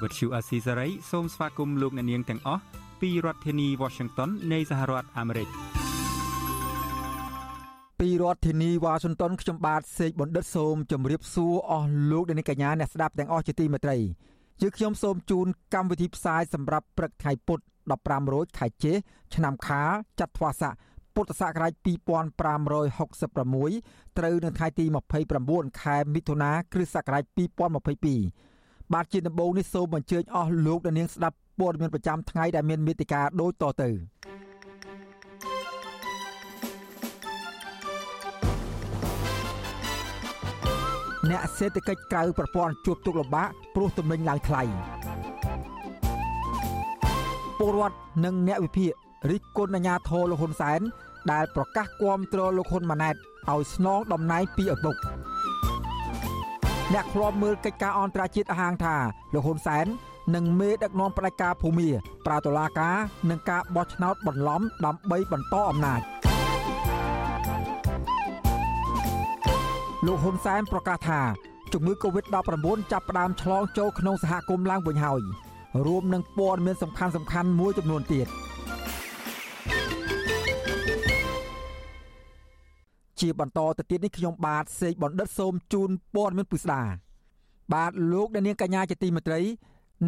[0.00, 2.62] ភាសាខ្មែរ Vuthu Azizi Serai សូមស្វាគមន៍លោកអ្នកនាងទាំងអស់
[3.00, 5.48] ពីរដ្ឋធានី Washington នៃសហរដ្ឋអាមេរិក
[8.00, 13.96] ពីរដ្ឋធានីវ៉ាស៊ីនតោនខ្ញុំបាទសេកបណ្ឌិតសូមជម្រាបសួរអស់លោកអ្នកនាងកញ្ញាអ្នកស្ដាប់ទាំងអស់ជាទីមេត្រី
[14.60, 17.58] ជាខ្ញុំសូមជូនកម្មវិធីផ្សាយសម្រាប់ព្រឹកថ្ងៃពុធ
[17.96, 18.96] 15រោចខែចេស
[19.34, 19.90] ឆ្នាំខាល
[20.20, 20.74] ចត្វាស័ក
[21.14, 24.84] ពុទ្ធសករាជ2566ត្រូវនៅថ្ងៃទី
[25.32, 28.55] 29ខែមិថុនាគ្រិស្តសករាជ2022
[28.94, 33.90] បាទជាដំបូងនេះសូមអញ្ជើញអស់លោកអ្នកនាងស្ដាប់ព័ត៌មានប្រចាំថ្ងៃដែលមានមេតិការដូចតទៅ
[41.30, 44.62] អ្នកសេដ្ឋកិច្ចក្រៅប្រព័ន្ធជួបទុកលំបាកព្រោះទំនិញឡើងថ្លៃ
[47.58, 48.92] ពលរដ្ឋនិងអ្នកវិភាគ
[49.30, 50.80] រិះគន់អាញាធរលោកហ៊ុនសែន
[51.32, 53.14] ដែលប្រកាសគាំទ្រលោកហ៊ុនម៉ាណែត
[53.50, 54.96] ឲ្យស្នងតំណែងពីឪពុក
[56.94, 58.96] អ្នកខ្លាំមើលកិច្ចការអន្តរជាតិអះអាងថា
[59.34, 59.86] លោកហ៊ុនសែន
[60.34, 61.88] និងមេដឹកនាំផ្ដាច់ការភូមា
[62.26, 62.96] ប្រើតុលាការ
[63.30, 66.00] នឹងការបោះឆ្នោតបន្លំដើម្បីបន្តអំណាច
[70.06, 71.20] លោកហ៊ុនសែនប្រកាសថា
[71.72, 75.20] ជំងឺ Covid-19 ចាប់ផ្ដើមឆ្លងចូលក្នុងសហគមន៍ឡើងវិញហើយ
[75.86, 78.26] រួមនឹងព័ត៌មានសំខាន់សំខាន់មួយចំនួនទៀត
[83.20, 86.82] ជាបន្តទៅទៀតនេះខ្ញុំបាទសេកបណ្ឌិតសូមជូនព័ត៌មានពិស្ដា
[87.74, 89.40] បាទលោកអ្នកនាងកញ្ញាជាទីមេត្រី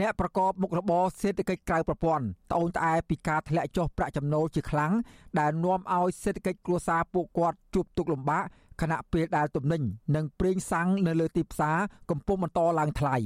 [0.01, 4.93] អ្នកប្រកបមុខរបរសេដ្ឋកិច្ចក្រៅប្រព័ន្ធត្អូញត្អែពីការធ្លាក់ចុះប្រាក់ចំណូលជាខ្លាំង
[5.39, 8.45] ដែលនាំឲ្យសេដ្ឋកិច្ចគ្រួសារពួកគាត់ជួបទុក្ខលំបាក
[8.81, 9.83] ខណៈពេលដែលទំនិញ
[10.17, 11.77] និងប្រេងសាំងនៅលើទីផ្សារ
[12.11, 13.17] កំពុងបន្តឡើងថ្លៃ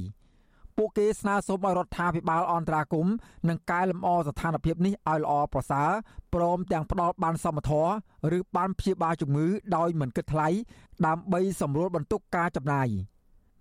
[0.79, 3.15] ពួកគេស្នើសុំឲ្យរដ្ឋាភិបាលអន្តរាគមន៍
[3.49, 5.91] និងកែលម្អស្ថានភាពនេះឲ្យល្អប្រសើរ
[6.35, 7.83] ព្រមទាំងផ្ដល់បានសមត្ថភា
[8.29, 9.47] ពឬបានព្យាបាលជំងឺ
[9.77, 10.49] ដោយមិនគិតថ្លៃ
[11.07, 12.89] ដើម្បីសម្រួលបន្ទុកការចំណាយ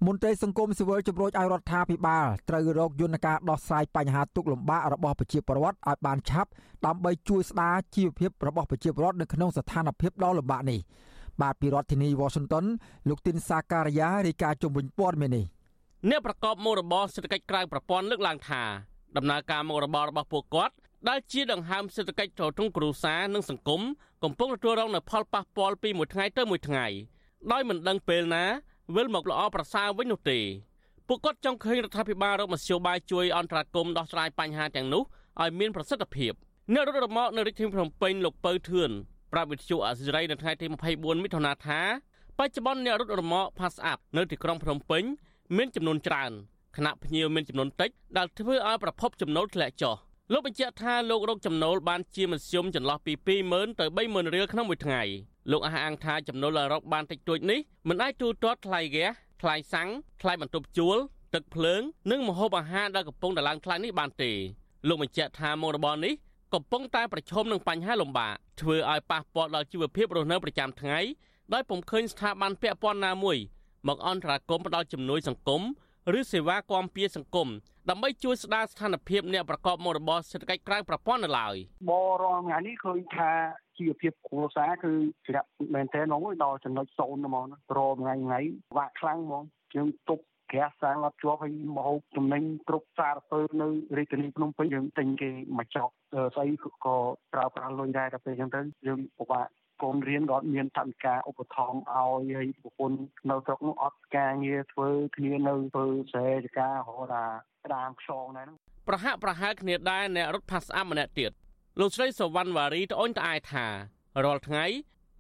[0.08, 6.50] មន្ត្រីសង្គមស៊ីវិលជំរុញឲ្យរដ្ឋាភិបាលត្រូវរកយន្តការដោះស្រាយបញ្ហាទុកលំបាករបស់ប្រជាពលរដ្ឋឲ្យបានឆាប់
[6.86, 10.80] ដើម្បីជួយស្ដារជីវភាពរបស់ប្រជាពលរដ្ឋនៅក្នុងស្ថានភាពដ៏លំបាកនេះ
[11.42, 12.66] បាទពីរដ្ឋធានី Washington
[13.10, 15.46] លោកទីនសាការីយ៉ារាយការណ៍ជុំវិញព័ត៌មាននេះ
[16.10, 18.64] អ្នកប្រកបមុខរបរសេដ្ឋកិច្ចក្រៅប្រព័ន្ធលើកឡើងថា
[19.18, 20.74] ដំណើរការមុខរបររបស់ពួកគាត់
[21.10, 23.82] ដែលជាដង្ហើមសេដ្ឋកិច្ចចូលក្នុងគ្រួសារនិងសង្គម
[24.24, 26.86] កំពុងទទួលរងនូវផលប៉ះពាល់ពីមួយថ្ងៃទៅមួយថ្ងៃ
[27.52, 28.46] ដោយមិនដឹងពេលណា
[28.96, 30.40] វិលមកល្អប្រសើរវិញនោះទេ
[31.08, 35.04] ពួកគាត់ចង់ឃើញរដ្ឋាភិបាលរកមធ្យោបាយជួយអន្តរាគមន៍ដោះស្រាយបញ្ហាទាំងនោះ
[35.42, 36.34] ឲ្យមានប្រសិទ្ធភាព
[36.74, 38.92] អ្នករត់រមាក់នៅរាជធានីភ្នំពេញលោកពៅធឿន
[39.34, 41.82] ប្រាប់វិទ្យុអសិរ័យនៅថ្ងៃទី24មិថុនាថា
[42.40, 45.04] បច្ចុប្បន្នអ្នករត់រមាក់ Pass Up នៅទីក្រុងភ្នំពេញ
[45.58, 46.32] មានចំនួនច្រើន
[46.78, 49.96] ខណៈភ្ញៀវមានចំនួនតិចដែលធ្វើឲ្យប្រភពចំណូលធ្លាក់ចុះ
[50.34, 53.14] លោកបញ្ជាក់ថាលោករកចំណូលបានជាមធ្យមចន្លោះពី
[53.48, 55.02] 20000ទៅ30000រៀលក្នុងមួយថ្ងៃ
[55.52, 59.90] លោកអះអាងថាចំណូលរកបានតិចតួចនេះមិនអាចទូទាត់ថ្លៃហ្គាសថ្លៃសាំង
[60.22, 60.98] ថ្លៃបន្ទប់ជួល
[61.34, 61.82] ទឹកភ្លើង
[62.12, 64.32] និងម្ហូបអាហារដែលកំពុងតែឡើងថ្លៃនេះបានទេ
[64.88, 66.14] លោកបញ្ជាក់ថាមុខរបរនេះ
[66.54, 71.00] កំពុងតែប្រឈមនឹងបញ្ហាលំបាកធ្វើឲ្យប៉ះពាល់ដល់ជីវភាពរស់នៅប្រចាំថ្ងៃ
[71.54, 73.38] ដោយពុំឃើញស្ថាប័នពាក់ព័ន្ធណាមួយ
[73.88, 75.62] មកអន្តរាគមន៍ផ្ដល់ជំនួយសង្គម
[76.20, 77.48] ឬសេវាគាំពារសង្គម
[77.90, 81.56] ដើម្បីជួយស្ដារស្ថានភាពអ្នកប្រកបមុខរបរសេដ្ឋកិច្ចក្រៅប្រព័ន្ធនៅឡើយ
[81.90, 81.94] ប
[82.24, 83.32] រងថ្ងៃនេះឃើញថា
[83.78, 84.92] ជីវភាពគ្រួសារគឺ
[85.28, 87.46] ច្រាក់មែនទែនហ្មងដល់ចំណុចសូន្យហ្មង
[87.78, 88.40] រមថ្ងៃថ្ងៃ
[88.78, 89.44] វាក់ខ្លាំងហ្មង
[89.76, 93.68] យើងទប់ក្រាសសាំងអត់ជាប់ឲ្យមហូបចំណេញគ្រប់សារពើនៅ
[93.98, 95.90] រាជធានីភ្នំពេញយើងទិញគេមកចោក
[96.36, 96.48] ស្អី
[96.86, 96.96] ក៏
[97.34, 99.48] ប្រើប្រាស់លុយដែរតែពេលអញ្ចឹងទៅយើងពិបាក
[99.84, 103.00] កូនរៀនក៏អត់មានថវិកាឧបត្ថម្ភឲ្យហើយប្រពន្ធ
[103.30, 111.32] នៅស្រុកនោះអត់ការងារធ្វើគ្នានៅធ្វើស្រែចការរហូតដល់ក្តាមខ្យងដែរហ្នឹងប្រហាក់ប្រហែលគ្នាដែរអ្នករត់ផាសអាប់ម្នាក់ទៀត
[111.80, 113.66] លោកស្រីសវណ្ណវ៉ារីត្អូញត្អែថា
[114.26, 114.66] រាល់ថ្ងៃ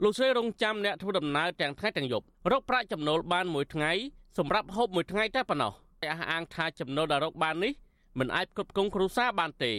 [0.03, 3.91] លោកស្រីរងចាំអ្នកធ្វើដំណើរទាំងថ្ងៃទាំងយប់រកប្រាក់ចំណូលបានមួយថ្ងៃ
[4.37, 5.73] សម្រាប់ហូបមួយថ្ងៃតែប៉ុណ្ណោះ
[6.03, 7.73] អះអាងថាចំណូលដែលរកបាននេះ
[8.19, 9.73] មិនអាចផ្គត់ផ្គង់គ្រួសារបានទេ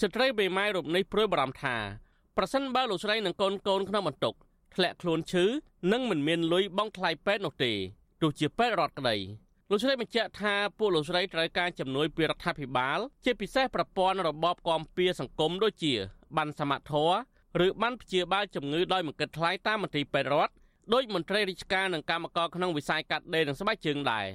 [0.00, 1.76] ស្ត្រីបេម៉ាយរូបនេះព្រួយបារម្ភថា
[2.40, 4.34] ប្រសិនបើលោកស្រីនិងកូនកូនក្នុងបន្ទុក
[4.74, 5.44] ធ្លាក់ខ្លួនឈឺ
[5.92, 7.72] និងមិនមានលុយបង់ថ្លៃពេទ្យនោះទេ
[8.22, 9.16] ទោះជាពេទ្យរដ្ឋក្តី
[9.70, 15.94] លោកស្រីបញ្ជាក់ថាពួកលោកស្រីត្រូវការជំនួយពីរដ្ឋាភិបាល ជាពិសេសប្រព័ន្ធរបបគាំពារសង្គមដូចជា
[16.36, 16.94] បានសមត្ថធ
[17.60, 20.52] រឬបានព្យាបាលជំងឺដោយមិនគិតថ្លៃតាមមន្ទីរពេទ្យរដ្ឋ
[20.94, 24.26] ដោយមន្ត្រីរាជការនិងកម្មករក្នុងវិស័យកាត់ដេរនិងស្បែកជើងដែរ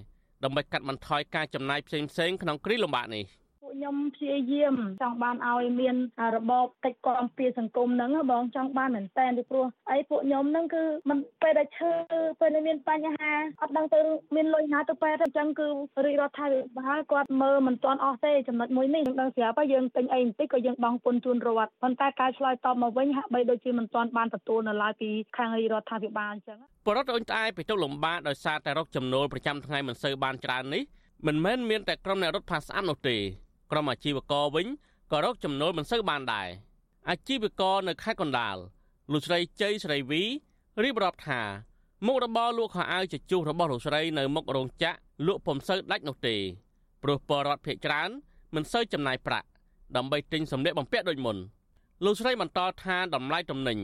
[0.44, 3.43] ដើម្បីកាត់បន្ថយការចំណាយផ្សេងៗក្នុងគ្រាលំបាកនេះយ
[3.74, 5.96] ខ្ញុំព្យាយាមចង់បានឲ្យមាន
[6.36, 11.92] របបកិច្ចគាំពារសង្គមហ្នឹងបងចង់បានមែនតើពីព្រោះអីពួកខ្ញុំហ្នឹងគឺมันពេលដែលឈឺ
[12.40, 13.32] ពេលដែលមានបញ្ហា
[13.62, 14.00] អត់ដឹងទៅ
[14.36, 15.68] មានលុយណាទៅពេទ្យអញ្ចឹងគឺ
[16.06, 30.84] រាជរដ្ឋាភិបាលគាត់មើលមិនទាន់អស់ទេចំណុចមួយនេះយើងដឹងស្រាប់ហើយយើងទិញអីបន្តិចក៏យើងបង់ពន្ធជូនរដ្ឋប៉ុន្តែការឆ្លើយតបមកវិញហាក់បីដូចជាមិនទាន់បានទទួលនៅឡើយពីខាងរាជរដ្ឋាភិបាលអញ្ចឹងបរដ្ឋអូនត្អែពីទុកលំបាកដោយសារតែរកចំណូលប្រចាំថ្ងៃមិនសូវបានច្រើននេះ
[31.28, 33.18] មិនមែនមានតែក្រុមអ្នករត់ផាសស្អាតនោះទេ
[33.74, 34.68] ក្រុមអាជីវករវិញ
[35.12, 36.50] ក៏រកចំណូលមិនសូវបានដែរ
[37.10, 38.58] អាជីវករនៅខេត្តកណ្ដាល
[39.12, 40.24] លោកស្រីជ័យស្រីវី
[40.84, 41.42] រៀបរាប់ថា
[42.06, 44.98] មុខរបរលក់ខោអាវជជុះរបស់លោកស្រីនៅមុខរោងចក្រ
[45.28, 46.36] លក់ពុំសូវដាច់នោះទេ
[47.04, 48.10] ព្រោះពលរដ្ឋភ័យច្រើន
[48.56, 49.48] មិនសូវចំណាយប្រាក់
[49.96, 51.38] ដើម្បីទិញសម្លៀកបំពាក់ដូចមុន
[52.06, 53.80] លោកស្រីបន្តថាតម្លៃទំនិញ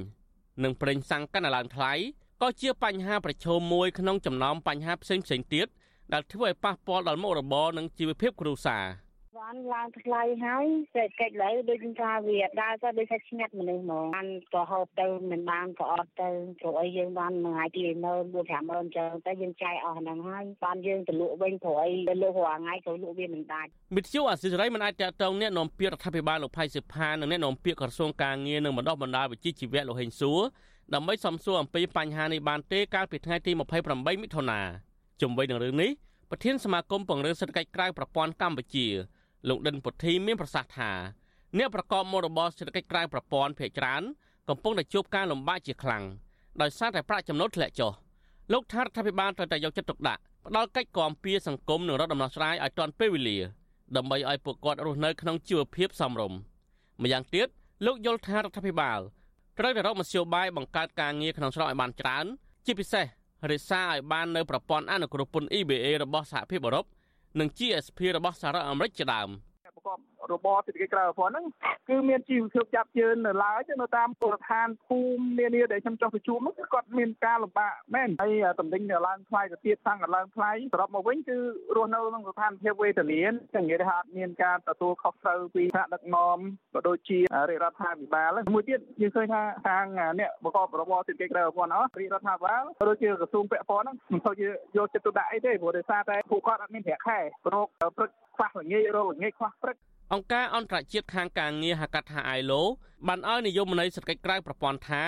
[0.63, 1.93] និងប្រេងសាំងកាន់តែឡើងថ្លៃ
[2.41, 5.67] ក៏ជាបញ្ហាប្រឈមមួយក្នុងចំណោមបញ្ហាផ្សេងៗទៀត
[6.13, 8.85] ដែលធ្វើឲ្យប៉ះពាល់ដល់មុខរបរនិងជីវភាពគ្រួសារ។
[9.37, 16.29] បានឡើងថ្លៃហើយសេដ្ឋកិច្ចលើដូចថាវាដើរទៅដូចថាឆ្ងាត់មនុស្សហ្មងបានក៏ហូបទៅមិនបានក៏អត់ទៅ
[16.59, 17.95] ព្រោះអីយើងបានមួយថ្ងៃទី10000
[18.33, 30.39] 4 50000អញ្ចឹងទៅយើងចាយអស់ហ្នឹងហើយបានយើងទៅលក់វិញព្រោះអីទៅលក់រាល់ថ្ងៃក៏លក់វាមិនដាច់មិទ្យុអសិរ័យមិនអាចតតងអ្នកនាំពាក្យរដ្ឋាភិបាលលោកផៃសិផានិងអ្នកនាំពាក្យក្រសួងការងារនិងបណ្ដុះបណ្ដាលវិជ្ជាជីវៈលោកហេងសួរ
[30.93, 33.51] ដើម្បីសំសួរអំពីបញ្ហានេះបានទេកាលពីថ្ងៃទី
[33.87, 34.61] 28មិថុនា
[35.21, 35.91] ជំវិញនឹងរឿងនេះ
[36.29, 38.87] ប្រធានសមាគមពង្រឹងសេដ្ឋកិច្ចក្រៅប្រព័ន្ធកម្ពុជា
[39.47, 40.91] លោកដិនពុទ្ធីមានប្រសាសន៍ថា
[41.57, 44.01] អ្នកប្រកបមុខរបរសេដ្ឋកិច្ចក្រៅប្រព័ន្ធភ ieck ច្រើន
[44.49, 46.03] កំពុងតែជួបការលំបាកជាខ្លាំង
[46.61, 47.91] ដោយសារតែប្រាក់ចំណូលធ្លាក់ចុះ
[48.53, 53.37] លោកថារដ្ឋាភិបាលត្រូវតែយកចិត្តទុកដាក់ផ្ដល់កិច្ចគាំពារសង្គមនិងរដ្ឋដំណោះស្រាយឲ្យទាន់ពេលវេលា
[53.95, 56.37] ដើម្បីឲ្យពួកគាត់រស់នៅក្នុងជីវភាពសមរម្យ
[57.01, 57.47] ម្យ៉ាងទៀត
[57.85, 58.99] លោកយល់ថារដ្ឋាភិបាល
[59.59, 62.25] ត្រូវតែរកមធ្យោបាយបង្កើតការងារក្នុងស្រុកឲ្យបានច្រើន
[62.65, 63.05] ជាពិសេស
[63.51, 66.85] រក្សាឲ្យបាននៅប្រព័ន្ធអនុគ្រោះពន្ធ EBA របស់សហភាពអឺរ៉ុប
[67.37, 69.29] និង GSP របស់សហរដ្ឋអាមេរិកជាដើម
[69.77, 71.45] ប្រកបរបរសេដ្ឋកិច្ចក្រៅប្រព័ន្ធហ្នឹង
[71.89, 81.37] គឺមានជីវភាពចាប់ជើងនៅឡើយនៅតាមពលរដ្ឋានភូមិនានាដែលខ្ញុំចោះប្រជុំហ្នឹងគាត់មានការលំបាកមែនហើយតំណែងឡើងថ្លៃទៅទៀតសាំងឡើងថ្លៃសរុបមកវិញគឺ
[81.75, 83.21] រស់នៅក្នុងស្ថានភាពវេទនា
[83.55, 86.37] ចឹងនិយាយថាមានការទទួលខុសត្រូវពីថ្នាក់ដឹកនាំ
[86.73, 87.19] ក៏ដូចជា
[87.49, 89.85] រាជរដ្ឋាភិបាលមួយទៀតយើងឃើញថាខាង
[90.19, 97.19] អ្នកប្រកបរបរសេដ្ឋកិច្ចក្រៅប្រព័ន្ធអស់រាជរដ្ឋាភិបាលក៏ដូចជាក្រសួងពាក់ព័ន្ធហ្នឹងមិនសូវជាយកចិត្តទុកដាក់អីទេព្រោះដោយសារតែពួកគាត់អត់មានប្រាក់ខែ
[97.53, 97.67] រោគ
[97.97, 99.77] ព្រឹកខ្វះល្ងាចរោគល្ងាចខ្វះព្រឹក
[100.13, 102.61] អង្គការអន្តរជាតិខាងការងារហៅកាត់ថា ILO
[103.07, 105.03] បានឲ្យនិយមន័យសេដ្ឋកិច្ចក្រៅប្រព័ន្ធថា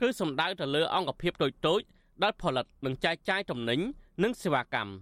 [0.00, 1.80] គឺសំដៅទៅលើអង្គភាពតូចតូច
[2.22, 3.80] ដែលផលិតនិងចែកចាយទំនិញ
[4.22, 4.92] និងសេវាកម្ម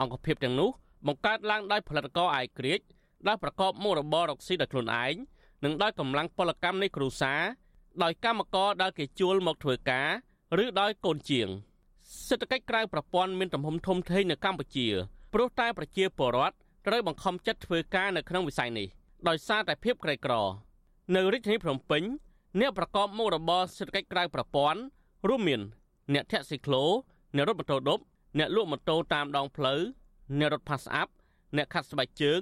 [0.00, 0.70] អង្គភាពទាំងនោះ
[1.06, 2.80] បង្កើតឡើងដោយផលិតករអាយក្រិច
[3.28, 5.14] ដែលប្រកបមុខរបររកស៊ីដោយខ្លួនឯង
[5.64, 7.42] និងដោយកម្លាំងពលកម្មនៃគ្រួសារ
[8.02, 10.08] ដោយកម្មករដែលគេជួលមកធ្វើការ
[10.62, 11.48] ឬដោយកូនជាង
[12.28, 14.88] សេដ្ឋកិច្ចក្រៅប្រព័ន្ធមានទំហំធំធេងនៅកម្ពុជា
[15.32, 16.56] ព្រោះតែប្រជាពលរដ្ឋ
[16.86, 18.88] ត្រូវបង្ខំចិត្តធ្វើការនៅក្នុងវិស័យនេះ
[19.28, 20.34] ដោយសារតែភាពក្រីក្រ
[21.14, 22.02] នៅរាជធានីភ្នំពេញ
[22.60, 24.80] អ្នកប្រកបមុខរបរសេដ្ឋកិច្ចក្រៅប្រព័ន្ធ
[25.28, 25.60] រួមមាន
[26.14, 26.84] អ្នកធាក់ស៊ីក្លូ
[27.36, 27.98] អ្នករត់ម៉ូតូឌុប
[28.38, 29.80] អ្នកលក់ម៉ូតូតាមដងផ្លូវ
[30.38, 31.12] អ្នករត់ផាសអាប់
[31.56, 32.40] អ្នកខាត់ស្បែកជើង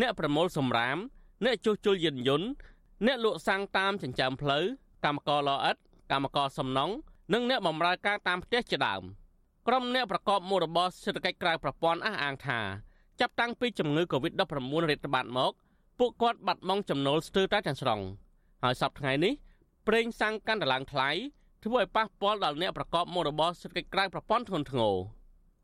[0.00, 0.98] អ្នកប្រមូលសម្រាម
[1.44, 2.48] អ្នកជួសជុលយានយន្ត
[3.06, 4.64] អ្នកលក់សាំងតាមចិញ្ចើមផ្លូវ
[5.04, 5.76] កម្មករលអិត
[6.12, 6.94] កម្មករសំណង់
[7.32, 9.02] និងអ្នកបម្រើការតាមផ្ទះជាដើម
[9.68, 12.60] ក្រុមអ្នកប្រកបមុខរបរសេដ្ឋកិច្ចក្រៅប្រព័ន្ធអះអាងថា
[13.20, 15.52] ចាប់តាំងពីជំងឺ Covid-19 រាតត្បាតមក
[15.98, 18.00] ពួកគាត់បាត់បង់ចំណូលស្ទើរតែទាំងស្រុង
[18.62, 19.32] ហើយសប្តាហ៍ថ្ងៃនេះ
[19.88, 21.10] ប្រេងសាំងកាន់តែឡើងថ្លៃ
[21.64, 24.94] ធ្វើឲ្យប៉ះពាល់ដល់អ្នកប្រកបមុខរបរសេដ្ឋកិច្ចក្រៅប្រព័ន្ធធ្ងន់ធ្ងរ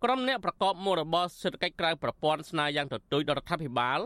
[0.05, 3.99] ក្រុមអ្នកប្រកបមុខរបរសេដ្ឋកិច្ចក្រៅប្រព័ន្ធស្នើយ៉ាងទទូចដល់រដ្ឋាភិបាល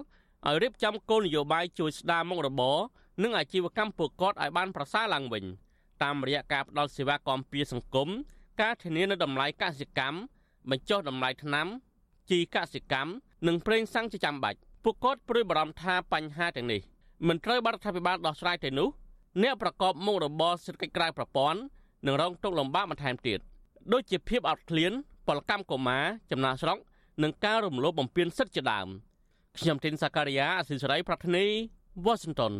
[0.46, 2.78] ឲ្យរៀបចំគោលនយោបាយជួយស្ដារមុខរបរ
[3.22, 5.44] និងអាជីវកម្មពួកគាត់ឲ្យបានប្រសើរឡើងវិញ
[6.02, 8.08] តាមរយៈការផ្តល់សេវាគាំពារសង្គម
[8.61, 10.18] ការធានានៅតម្លៃកសិកម្ម
[10.70, 11.66] បញ្ចុះតម្លៃថ្នាំ
[12.30, 13.10] ជីកសិកម្ម
[13.46, 16.80] និងប្រេងសាំងជាចាំបាច់ពួកគាត់ព្រួយបារម្ភថាបញ្ហាទាំងនេះ
[17.28, 18.88] មិនត្រូវបានរដ្ឋាភិបាលដោះស្រាយទេនោះ
[19.42, 21.60] អ្នកប្រកបមុខរបរសេដ្ឋកិច្ចក្រៅប្រព័ន្ធ
[22.06, 23.38] នឹងរងទុក្ខលំបាកបន្ថែមទៀត
[23.92, 24.92] ដូចជាភាពអត់ឃ្លាន
[25.26, 26.78] ពលកម្មកុមារចំណាស្រុក
[27.22, 28.88] និងការរំលោភបំពានសិទ្ធិជាដើម
[29.58, 31.46] ខ្ញុំធីនសាការីយ៉ាអសិលសេរីប្រធានី
[32.04, 32.52] វ៉ាស៊ីនតោន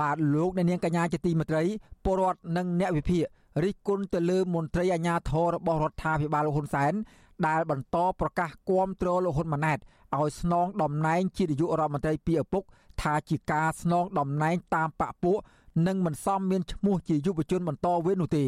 [0.00, 1.62] បាទលោកអ្នកនាងកញ្ញាជាទីមេត្រី
[2.04, 3.24] ពលរដ្ឋនិងអ្នកវិភាគ
[3.64, 6.92] រិះគន់ទៅលើមន្ត្រីអាជ្ញាធររបស់រដ្ឋាភិបាលលោកហ៊ុនសែន
[7.46, 9.78] ដែលបន្តប្រកាសគាំទ្រលោកហ៊ុនម៉ាណែត
[10.16, 12.62] ឲ្យស្នងតំណែងជានាយករដ្ឋមន្ត្រីពីឪពុក
[13.02, 15.38] ថាជាការស្នងតំណែងតាមបពពួក
[15.86, 18.46] និងមិនសមមានឈ្មោះជាយុវជនបន្តវេននោះទេ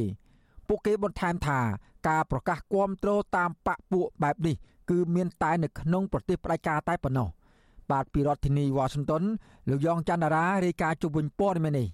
[0.68, 1.60] ពួកគេបន្ថែមថា
[2.08, 4.56] ការប្រកាសគាំទ្រតាមបពពួកបែបនេះ
[4.90, 7.28] គឺមានតែនៅក្នុងប្រទេសផ្ដាច់ការតែប៉ុណ្ណោះ
[7.90, 9.24] បាទពីរដ្ឋធានី Washington
[9.68, 11.88] លោកយ៉ងច័ន្ទរារាយការណ៍ជុំវិញព័ត៌មាននេះ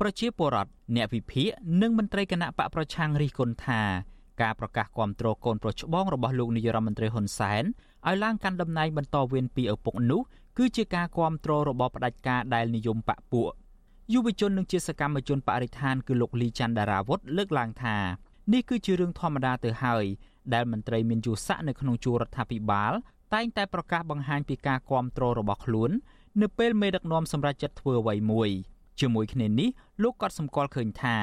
[0.00, 1.48] ប្រជាពលរដ្ឋអ្នកវិភាគ
[1.82, 3.82] និងមន្ត្រីគណៈបកប្រឆាំងរិះគន់ថា
[4.42, 7.64] ការប្រកាសគាំទ្រកូនប្រុសច្បងរបស់លោកនាយរដ្ឋមន្ត្រីហ៊ុនសែន
[8.06, 10.20] ឲ្យឡើងកាន់តំណែងបន្តវេនពីឪពុកនោះ
[10.58, 13.50] គឺជាការគ្រប់គ្រងរបស់ផ្ដាច់ការដែលនិយមបកពួក
[14.14, 17.96] យុវជននិងជាសកម្មជនបរិស្ថានគឺលោកលីច័ន្ទដារាវុធលើកឡើងថា
[18.52, 20.04] នេះគឺជារឿងធម្មតាទៅហើយ
[20.54, 22.92] ដែលមន្ត្រីមានយុស័កនៅក្នុងជួររដ្ឋាភិបាល
[23.34, 25.90] តែងតែប្រកាសបង្ហាញពីការគ្រប់គ្រងរបស់ខ្លួន
[26.42, 28.50] នៅពេលមេដឹកនាំសម្រាប់ចិត្តធ្វើអ្វីមួយ
[29.00, 29.68] ជាមួយគ្នានេះ
[30.02, 31.16] លោកក៏សម្គាល់ឃើញថា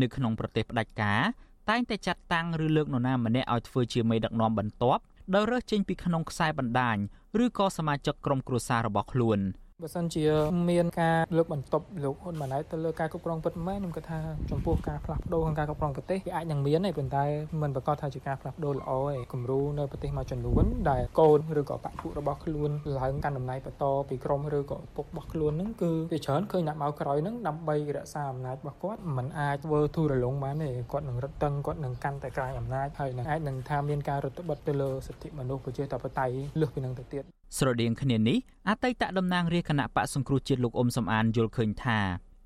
[0.00, 1.22] នៅក្នុងប្រទេសផ្ដាច់ការ
[1.70, 5.02] តែងតែចាត់តាំងឬលើកនរណាម្នាក់ឲ្យធ្វើជាមេដឹកនាំបន្ទាប់
[5.34, 6.96] ដោយរើសចេញពីក្នុងខ្សែបណ្ដាញ
[7.44, 9.38] ឬក៏សមាជិកក្រុមគ្រួសាររបស់ខ្លួន។
[9.81, 10.25] បើសិនជា
[10.69, 14.19] មានការលើកបន្ទប់លោកហ៊ុនម៉ាណែតទៅលើការគ្រប់គ្រងពិតមែនខ្ញុំគិតថា
[14.51, 17.25] ចំពោះការផ្លាស់ប្ដូរក្នុងការគ្រប់គ្រងប្រទេសវាអាចនឹងមានទេប៉ុន្តែ
[17.61, 37.23] មិនប្រកាសថាជាការផ្លាស់ប្ដូរល្អទេគំរូនៅប្រទេសមួយចំនួនដែលកូនឬក៏បព្វពួករបស់ខ្លួនឡើងកាន់តំណែងបន្តពីក្រុមឬក៏ឪពុករបស់ខ្លួនហ្នឹងគឺវាច្រើនឃើញដាក់មកក្រោយហ្នឹងដើម្បីរក្សាអំណាចរបស់គាត់มันអាចធ្វើទូរលងបានទេគាត់នឹងរឹតបន្តឹងគាត់នឹងកាន់តែក្រាញអំណាចហើយនឹងអាចនឹងថាមានការរដ្ឋបတ်ទៅលើសិទ្ធិមនុស្សប្រជាធិបតេយ្យលើសពីនឹងទៅទៀត
[37.56, 38.38] ស្រដៀងគ្នានេះ
[38.68, 41.98] អតីតតំណាងរាជគណៈបកសង្គ្រោះជាតិលោកអ៊ុំសំអានយល់ឃើញថា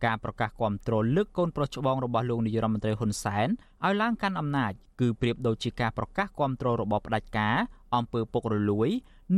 [0.05, 3.49] ការប្រកាសគាំទ្រលើកកូនប្រុសច្បងរបស់លោកនាយរដ្ឋមន្ត្រីហ៊ុនសែន
[3.85, 7.57] ឲ្យឡើងកាន់អំណាចគឺប្រៀបដូចជាការប្រកាសគាំទ្ររបស់ផ្ដាច់ការ
[7.95, 8.89] អំពើពុករលួយ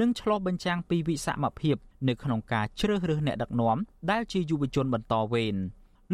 [0.00, 1.76] និងឆ្លោះបញ្ចាំងពីវិសមភាព
[2.08, 3.76] នៅក្នុងការជ្រើសរើសអ្នកដឹកនាំ
[4.10, 5.56] ដែលជាយុវជនបន្តវេន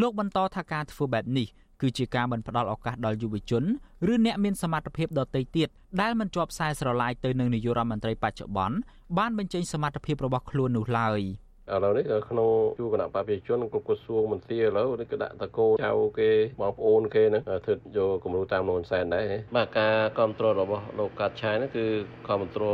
[0.01, 1.47] លោកបន្តថាការធ្វើបែបនេះ
[1.83, 3.65] គឺជាការមិនផ្ដល់ឱកាសដល់យុវជន
[4.13, 5.69] ឬអ្នកមានសមត្ថភាពដទៃទៀត
[6.01, 8.77] ដែលមិនជាប់ខ្សែស្រឡាយទៅនឹងនាយករដ្ឋមន្ត្រីបច្ចុប្បន្ន
[9.19, 11.21] បានបញ្ចេញសមត្ថភាពរបស់ខ្លួននោះឡើយ។
[11.75, 12.49] ឥឡូវនេះក្នុង
[12.79, 19.25] ជួរគណៈបព្វជិជនគ្រប់ក្រសួងមន្ត្រីឥឡូវនេះក៏ដាក់តកោចៅគេបងប្អូនគេហ្នឹងធ្វើយកគំរូតាមលោកសែនដែរ
[19.57, 21.85] បាទការគ្រប់គ្រងរបស់លោកកាត់ឆាយហ្នឹងគឺ
[22.27, 22.65] គ្រប់គ្រ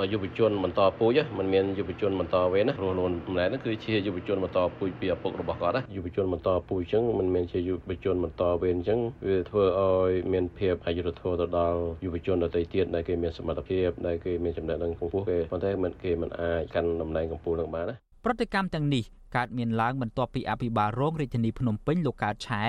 [0.00, 19.04] ងយុវជនបន្តពូជមិនមានយុវជនបន្តវេនណាព្រោះលោកម្នាក់ហ្នឹងគឺជាយុវជនបន្តពូជពីឪពុករបស់គាត់ណាយុវជនបន្តពូជអញ្ចឹងមិនមែនជាយុវជនបន្តវេនអញ្ចឹងវាធ្វើឲ្យមានភាពអយុត្តិធម៌ទៅដល់យុវជនដទៃទៀតដែលគេមានសមត្ថភាពដែលគេមានចំណេះដឹងខ្ពស់គេប៉ុន្តែមិនគេមិនអាចកាន់តំណែងកម្ពុជានឹងបានណា ប្រតិកម្មទាំងនេះ
[19.36, 22.62] កើតមានឡើងបន្ទាប់ពីអភិបាលរងរាជធានីភ្នំពេញលោកកើតឆែ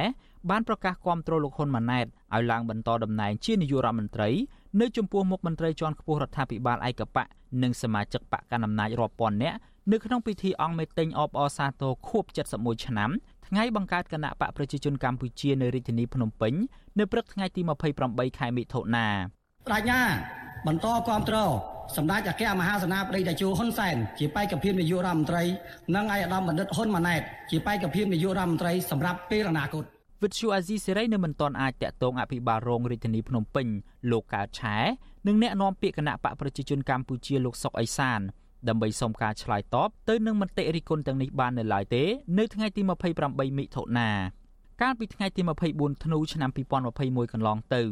[0.50, 4.29] បានប្រកាសគាំទ្រលោកហ៊ុនម៉ាណែតឲ្យឡើងបន្តតំណែងជានាយករដ្ឋមន្ត្រី
[4.81, 7.24] នៅចំពោះមុខមន្ត្រីជាន់ខ្ពស់រដ្ឋាភិបាលឯកបៈ
[7.63, 9.57] និងសមាជិកបកកណ្ដាលអំណាចរាប់ពាន់នាក់
[9.91, 13.10] នៅក្នុងពិធីអង្គមេតិញអបអរសាទរខួប71ឆ្នាំ
[13.48, 16.53] ថ្ងៃបង្កើតគណៈបកប្រជាជនកម្ពុជានៅរាជធានីភ្នំពេញ
[17.00, 17.62] នៅព្រឹកថ្ងៃទី
[18.00, 19.07] 28ខែមិថុនា
[19.67, 20.01] ប្រាជ្ញា
[20.67, 21.51] បន្តគ្រប់គ្រង
[21.98, 25.44] សម្ដេចអគ្គមហាសេនាបតីតេជោហ៊ុនសែនជាបេក្ខភាពនាយករដ្ឋមន្ត្រី
[25.96, 27.22] និងឯកឧត្តមបណ្ឌិតហ៊ុនម៉ាណែត
[27.52, 29.84] ជាបេក្ខភាពនាយករដ្ឋមន្ត្រីសម្រាប់ពេលអនាគត
[30.24, 33.68] វិទ្យុអាស៊ីសេរីនៅមិនទាន់អាចតាក់ទងអភិបាលរងរាជធានីភ្នំពេញ
[34.12, 34.78] លោកកើតឆែ
[35.28, 38.20] និងអ្នកនាំពាក្យគណៈបកប្រជាជនកម្ពុជាលោកសុកអេសាន
[38.68, 42.04] ដើម្បីសុំការឆ្លើយតបទៅនឹងមតិរិះគន់ទាំងនេះបាននៅឡើយទេ
[42.38, 42.82] នៅថ្ងៃទី
[43.20, 44.10] 28មិថុនា
[44.82, 45.42] កាលពីថ្ងៃទី
[45.74, 46.50] 24ធ្នូឆ្នាំ
[46.92, 47.84] 2021កន្លងទៅ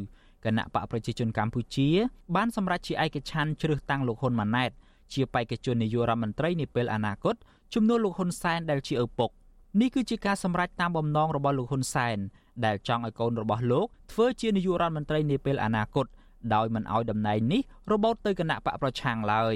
[0.45, 1.89] គណៈបកប្រជាជនកម្ពុជា
[2.35, 4.71] បានសម្រេចជាឯកច្ឆ័ន្ទជ្រើសតាំងលោកហ៊ុនម៉ាណែត
[5.13, 7.35] ជាបេក្ខជននាយករដ្ឋមន្ត្រីនាពេលអនាគត
[7.73, 9.29] ជំនួសលោកហ៊ុនសែនដែលជាឪពុក
[9.81, 12.17] នេះគឺជាការសម្រេចតាមបំណងរបស់លោកហ៊ុនសែន
[12.65, 16.05] ដែលចង់ឲ្យកូនរបស់លោកធ្វើជានាយករដ្ឋមន្ត្រីនាពេលអនាគត
[16.53, 19.55] ដោយមិនឲ្យតំណែងនេះរបូតទៅគណៈបកប្រឆាំងឡើយ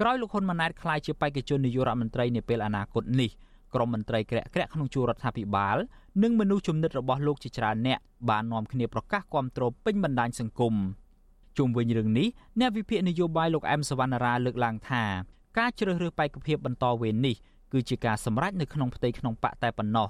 [0.00, 3.30] ក្រោយលោកហ៊ុនម៉ាណែតក្លាយជាបេក្ខជននាយករដ្ឋមន្ត្រីនាពេលអនាគតនេះ
[3.74, 5.76] ក្រមមន្ត្រីក្រាក់ក្រាក់ក្នុងជួររដ្ឋាភិបាល
[6.22, 7.98] និងមនុស្សជំនិតរបស់លោកជាច្រើនអ្នក
[8.30, 10.74] បាននាំគ្នាប្រកាសគាំទ្រពេញបណ្ដាញសង្គម
[11.58, 12.28] ជុំវិញរឿងនេះ
[12.60, 15.04] អ្នកវិភាគនយោបាយលោកអែមសវណ្ណារាលើកឡើងថា
[15.58, 17.36] ការជ្រើសរើសបេក្ខភាពបន្តវេននេះ
[17.72, 20.08] គឺជាការសម្រេចនៅក្នុងផ្ទៃក្នុងបកតែប៉ុណ្ណោះ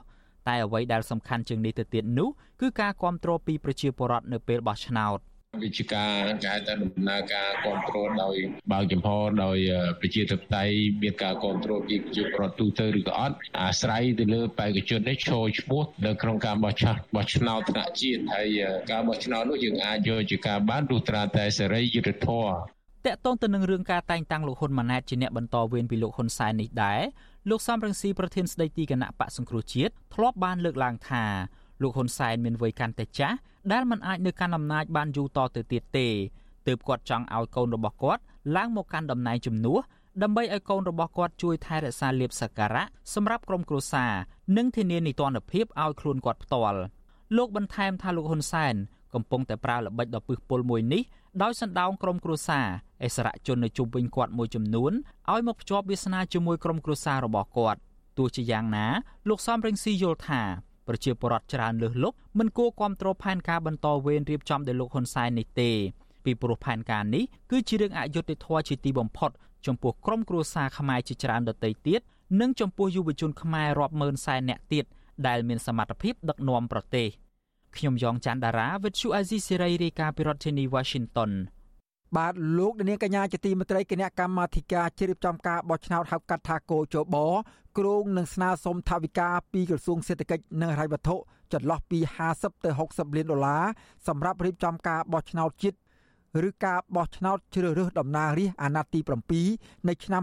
[0.49, 2.29] តែអ្វីដែលសំខាន់ជាងនេះទៅទៀតនោះ
[2.61, 5.19] គឺការគ្រប់គ្រងពីប្រជាពលរដ្ឋនៅពេលបោះឆ្នោត
[5.65, 6.13] វិជាការ
[6.45, 8.37] គេហៅថាដំណើរការគ្រប់គ្រងដោយ
[8.73, 9.09] បើកចំហ
[9.45, 9.59] ដោយ
[10.01, 22.51] ប្រជាធិបតេយ្យមានការគ្រប់គ្រងពីប្រជាពលរដ្ឋទូទៅឬក៏អត់អាស្រ័យទៅលើបេក្ខជននេះឈរឈ្មោះនៅក្នុងការបោះឆ្នោតបោះឆ្នោតថ្នាក់ជាតិហើយការបោះឆ្នោតនោះយើងអាចយកជាការបានទោះត្រាតែសេរីយុត្តិធម៌
[23.07, 27.01] តកតងទៅនឹងរឿងការតែងតាំងលោកហ៊ុនម៉ាណែតជាអ្នកបន្តវេនពីលោកហ៊ុនសែននេះដែរ
[27.51, 31.25] លោកសំរងស៊ីប្រធានស្ដីទីគណៈបកសង្គ្រោះជាតិធ្លាប់បានលើកឡើងថា
[31.83, 33.37] លោកហ៊ុនសែនមានវ័យកាន់តែចាស់
[33.73, 36.09] ដែលមិនអាចនៅកាន់អំណាចបានយូរតទៅទៀតទេ
[36.67, 38.23] ទើបគាត់ចង់ឲ្យកូនរបស់គាត់
[38.57, 39.81] ឡើងមកកាន់តំណែងជំនួស
[40.23, 42.85] ដើម្បីឲ្យកូនរបស់គាត់ជួយថែរក្សាលៀបសក្ការៈ
[43.15, 44.13] សម្រាប់ក្រុមគ្រួសារ
[44.57, 46.81] និងធានានីតិរដ្ឋភាពឲ្យខ្លួនគាត់ផ្ទាល់
[47.37, 48.75] លោកបន្ថែមថាលោកហ៊ុនសែន
[49.15, 51.03] កំពុងតែប្រើល្បិចដ៏ពឹសពុលមួយនេះ
[51.43, 52.67] ដោយសណ្ដោងក្រុមគ្រួសារ
[53.05, 54.93] អិសរាជជននៅជុំវិញគាត់មួយចំនួន
[55.31, 57.79] ឲ្យមកភ្ជាប់វាសនាជាមួយក្រុមគ្រួសាររបស់គាត់
[58.19, 58.87] ទោះជាយ៉ាងណា
[59.29, 60.43] លោកសំរងស៊ីយល់ថា
[60.91, 65.71] ប្រជាពលរដ្ឋច្រើនលើសលប់មិនគួរគ្រប់គ្រងផែនការបន្តវេនរៀបចំដោយលោកហ៊ុនសែននេះទេ
[66.25, 69.31] ពីព្រោះផែនការនេះគឺជារឿងអយុត្តិធម៌ជាទីបំផុត
[69.67, 72.01] ចំពោះក្រុមគ្រួសារខ្មែរជាច្រើនដទៃទៀត
[72.41, 74.85] និងចំពោះយុវជនខ្មែររាប់ម៉ឺនសែននាក់ទៀត
[75.27, 77.09] ដែលមានសមត្ថភាពដឹកនាំប្រទេស
[77.77, 81.31] ខ្ញុំយ៉ងច័ន្ទដារាវិទ្យុអាស៊ីសេរីរាយការណ៍ពីរដ្ឋធានី Washington
[82.17, 87.17] បាទលោកនាងកញ្ញាជាទីមេត្រីគណៈកម្មាធិការជ្រៀបចំការបោះឆ្នោតហៅកាត់ថាកោជប
[87.79, 91.17] គ្រងនឹងស្នើសុំថវិកាពីក្រសួងសេដ្ឋកិច្ចនិងហិរញ្ញវត្ថុ
[91.53, 91.99] ចន្លោះពី
[92.33, 93.65] 50ទៅ60លានដុល្លារ
[94.07, 95.79] សម្រាប់រៀបចំការបោះឆ្នោតជាតិ
[96.49, 99.01] ឬការបោះឆ្នោតជ្រើសរើសតំណាងរាស្ត្រអាណត្តិទី
[99.45, 100.23] 7នៃឆ្នាំ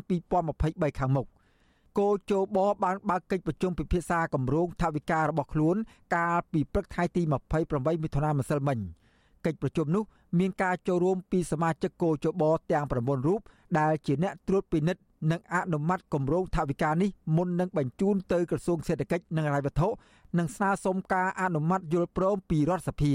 [0.50, 1.28] 2023ខាងមុខ
[1.98, 5.76] គោជបបានបើកកិច្ចប្រជុំពិភាក្សាគម្រោងថវិការបស់ខ្លួន
[6.16, 7.22] កាលពីព្រឹកថ្ងៃទី
[7.64, 8.80] 28មិថុនាម្សិលមិញ
[9.46, 10.04] កិច្ចប្រជុំនោះ
[10.38, 13.42] មានការចូលរួមពីសមាជិកគោជបទាំង9រូប
[13.80, 19.88] ដែលជាអ្នកត្រួតពិនិត្យនិងអនុម័តគម្រោងថវិកានេះមុននឹងបញ្ជូនទៅក្រសួងសេដ្ឋកិច្ចនិងហិរញ្ញវត្ថុ
[20.38, 23.14] និងស្នើសុំការអនុម័តយល់ព្រមពីរដ្ឋសភា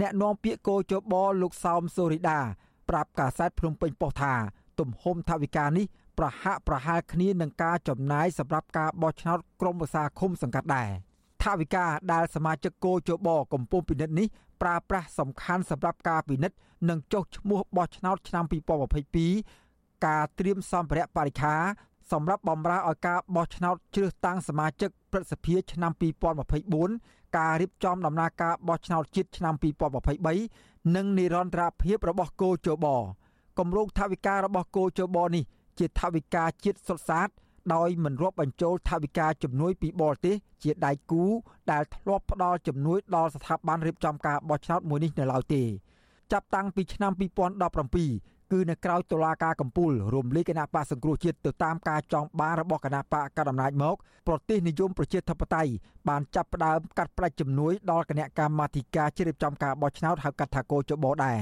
[0.00, 2.40] អ្នកនាំពាក្យគោជបលោកសោមសូរីដា
[2.88, 4.34] ប្រាប់កាសែតភ្នំពេញប៉ុស្តិ៍ថា
[4.78, 5.86] ទំហំថវិកានេះ
[6.18, 10.90] ប្រហាក់ប្រហែលគ្នានឹងការចំណាយសម្រាប់ការបោះឆ្នោតក្រុមប្រឹក្សាឃុំសង្កាត់ដែរ
[11.42, 14.26] ថវិកាដែលសមាជិកគោជបកំពុងពិនិត្យនេះ
[14.62, 16.56] ប្រើប្រាស់សំខាន់សម្រាប់ការពិនិត្យ
[16.88, 18.44] និងចុះឈ្មោះបោះឆ្នោតឆ្នាំ
[19.24, 21.54] 2022ការត្រៀមសម្ភារៈបរិខា
[22.12, 25.92] សម្រាប់បម្រើឲ្យការបោះឆ្នោតជ្រើសតាំងសមាជិកព្រឹទ្ធសភាឆ្នាំ
[26.64, 29.54] 2024ការរៀបចំដំណើរការបោះឆ្នោតជាតិឆ្នាំ
[30.24, 32.86] 2023និងនិរន្តរភាពរបស់គោជប
[33.58, 35.44] គម្រោងថវិការបស់គោជបនេះ
[35.78, 37.28] ជាថវិកាជាតិសុទ្ធសាធ
[37.74, 41.24] ដោយមិនរាប់បញ្ចូលថវិកាជំនួយពីបរទេសជាដៃគូ
[41.72, 45.62] ដែលធ្លាប់ផ្ដល់ជំនួយដល់ស្ថាប័នរៀបចំការបោះឆ្នោតមួយនេះនៅឡើយទេ
[46.32, 53.96] ចាប់តាំងពីឆ្នាំ2017គឺនៅក្រៅតុលាការកំពូលរំលាយគណៈបកសង្គ្រោះជាតិទៅតាមការចង់បានរបស់គណៈបកកណ្ដាលអំណាចមក
[54.28, 55.70] ប្រទេសនិយមប្រជាធិបតេយ្យ
[56.08, 61.40] បានចាប់ផ្ដើមកាត់ផ្តាច់ជំនួយដល់គណៈកម្មាធិការជ្រៀបចំការបោះឆ្នោតហៅកាត់ថាកោចបោដែរ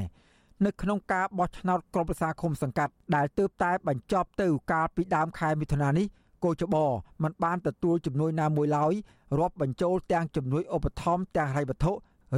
[0.64, 6.06] នៅក្នុងការបោះឆ្នោតក្រុមប្រឹក្សាឃុំសង្កាត់ដែលទើបតែបញ្ចប់ទៅកាលពីដើមខែមិថុនានេះ
[6.44, 6.76] កោចប
[7.22, 8.92] មិនបានទទួលជំនួយណាមួយឡើយ
[9.38, 11.92] រាប់បញ្ចូលទាំងជំនួយឧបត្ថម្ភទាំងហិរញ្ញវត្ថុ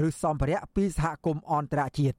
[0.07, 2.17] ឬសម្ភារៈពីសហគមន៍អន្តរជាតិ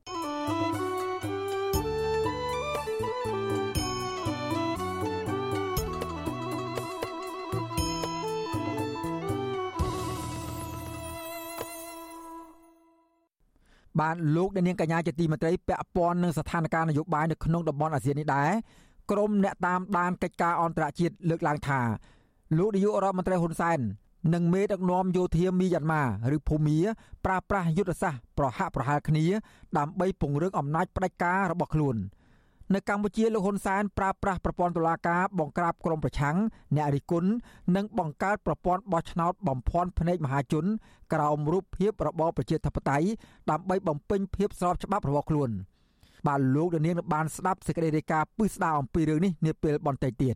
[13.99, 18.51] បានលោកនាងកញ្ញាជាទីមេត្រីពាក់ព័ន្ធនឹងស្ថានភាពនយោបាយនៅក្នុងតំបន់អាស៊ាននេះដែរ
[19.11, 21.81] ក្រមអ្នកតាមដានកិច្ចការអន្តរជាតិលើកឡើងថា
[22.57, 23.79] លោកនាយករដ្ឋមន្ត្រីហ៊ុនសែន
[24.33, 26.03] និងមេដឹកនាំយោធាមីយ៉ាន់ម៉ា
[26.35, 26.77] ឬភូមា
[27.25, 29.25] ប្រើប្រាស់យុទ្ធសាស្ត្រប្រហាក់ប្រហែលគ្នា
[29.77, 31.95] ដើម្បីពង្រឹងអំណាចផ្ដាច់ការរបស់ខ្លួន។
[32.73, 36.37] នៅកម្ពុជាលោកហ៊ុនសែនប្រើប្រាស់ប្រព័ន្ធតុលាការបង្ក្រាបក្រុមប្រឆាំង
[36.75, 37.29] អ្នករិះគន់
[37.75, 40.65] និងបង្កើតប្រព័ន្ធបោះឆ្នោតបំភាន់ភ្នែកមហាជន
[41.13, 43.07] ក្រោមរូបភាពរបបប្រជាធិបតេយ្យ
[43.51, 45.49] ដើម្បីបំពេញភាពស្របច្បាប់របស់ខ្លួន
[46.27, 50.35] បាទលោកនាងបានស្ដាប់សេចក្តីរាយការណ៍ពឹស្ដារអំពីរឿងនេះនាពេលបន្តិចទៀត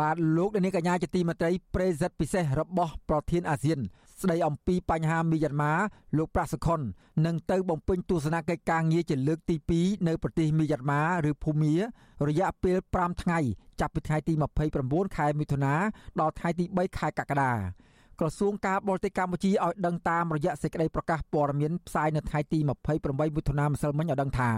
[0.00, 3.80] បាទលោកនាងកញ្ញាជាទីមេត្រីប្រេសិតពិសេសរបស់ប្រធានអាស៊ាន
[4.22, 5.72] ស្ដីអំពីបញ្ហាមីយ៉ាន់ម៉ា
[6.16, 6.80] លោកប្រាសុខុន
[7.26, 11.74] នឹងទៅបំពេញទស្សនកិច្ចការងារជាលើកទី2នៅប្រទេសមីយ៉ាន់ម៉ាឬភូមា
[12.28, 13.38] រយៈពេល5ថ្ងៃ
[13.80, 14.32] ចាប់ពីថ្ងៃទី
[14.74, 15.74] 29ខែមិថុនា
[16.20, 17.52] ដល់ថ្ងៃទី3ខែកក្កដា
[18.20, 24.50] ក្រសួងការបរទេសកម្ពុជាឲ្យដឹងតាមរយៈសេចក្តីប្រកាសព័ត៌មានផ្សាយនៅថ្ងៃទី28មិថុនាម្សិលមិញឲ្យដឹងថា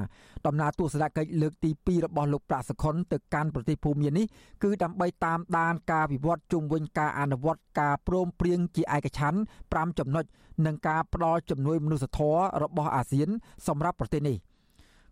[0.47, 4.27] ដំណើរទស្សនកិច្ចលើកទី2របស់លោកប្រាក់សុខុនទៅកាន់ប្រទេសភូមានេះ
[4.62, 9.40] គឺដើម្បីតាមដានការវិវត្តជុំវិញការអនុវត្តការព្រមព្រៀងជាឯកច្ឆ័ន្ទ
[9.75, 10.25] 5ចំណុច
[10.66, 13.29] និងការផ្ដល់ជំនួយមនុស្សធម៌របស់អាស៊ាន
[13.66, 14.37] សម្រាប់ប្រទេសនេះ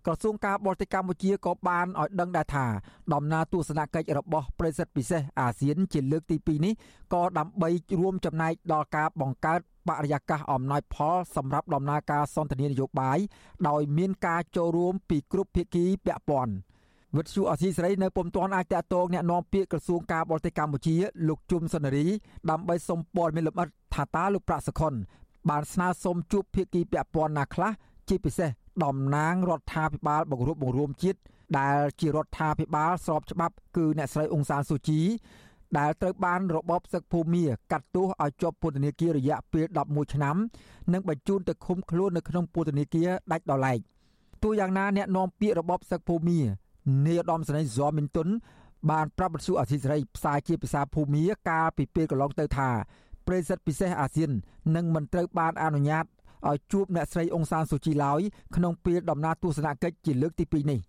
[0.05, 2.65] ក្រសួងការបរទេសកម្ពុជាក៏បានឲ្យដឹងដែរថា
[3.13, 6.73] ដំណើរទស្សនកិច្ចរបស់ប្រិស័ទពិសេសអាស៊ានជាលើកទី2នេះ
[7.13, 13.17] ក៏ដើម្បីរួមចំណែកដល់ការបង្កើតបរិយាកាសអំណោយផលសម្រាប់ដំណើរការសន្ទនានយោបាយ
[13.69, 16.53] ដោយមានការចូលរួមពីគ្រប់ភាគីពាក់ព័ន្ធ
[17.17, 20.95] វិទ្យុអសីសេរីនៅពុំទាន់អាចតតងแนะនាំពាក្យក្រសួងការបរទេសកម្ពុជា
[21.27, 22.05] លោកជុំសុនារី
[22.49, 24.93] ដើម្បីសុំព័ត៌មានលម្អិតថាតើលោកប្រាក់សខុន
[25.49, 27.71] បានស្នើសុំជួបភាគីពាក់ព័ន្ធណាខ្លះ
[28.09, 28.49] ជាពិសេស
[28.84, 31.18] តំណាងរដ្ឋាភិបាលបង្រួបបង្រួមជាតិ
[31.58, 35.00] ដែលជារដ្ឋាភិបាលស្របច្បាប់គឺអ្នកស្រីអ៊ុងសានស៊ូជី
[35.78, 40.36] ដែលត្រូវបានរបបសឹកភូមាកាត់ទោសឲ្យជាប់ពន្ធនាគាររយៈពេល11ឆ្នាំ
[40.92, 43.78] និងបញ្ជូនទៅឃុំខ្លួននៅក្នុងពន្ធនាគារដាច់ដោយឡែក
[44.42, 46.40] ទោះយ៉ាងណាអ្នកនាំពាក្យរបបសឹកភូមា
[47.06, 48.28] នាយឧត្តមសេនីយ៍ហ្សមីនតុន
[48.90, 52.70] បានប្រាប់បទសុអធិសេរីផ្សាយជាភាសាភូមាកាលពីពេលកន្លងទៅថា
[53.26, 54.30] ប្រេសិតពិសេសអាស៊ាន
[54.76, 56.04] នឹងមិនត្រូវបានអនុញ្ញាត
[56.48, 58.20] ឲ្យជួបអ្នកស្រីអ៊ុងសានស៊ូជីឡើយ
[58.56, 60.80] ក្នុងពេលដំណើរទស្សនកិច្ចជាលើកទី2នេះ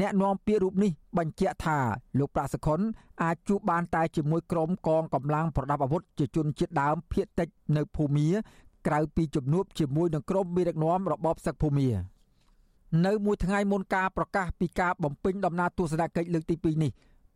[0.00, 1.78] អ្នកនាំពាក្យរូបនេះបញ្ជាក់ថា
[2.18, 2.80] លោកប្រាក់សខុន
[3.22, 8.28] អាចជួបបានតែជាមួយក្រុមកងកម្លាំងប្រដាប់អាវុធជាជនជាតិដើមភៀតតិចនៅភូមា
[8.86, 11.88] ក្រៅពីជំនួបជាមួយនឹងក្រុមមេដឹកនាំរបបសឹកភូមា
[13.06, 16.90] នៅមួយថ្ងៃមុនការប្រកាសពីការបំពេញដំណើរទស្សនកិច្ចលើកទី2នេះ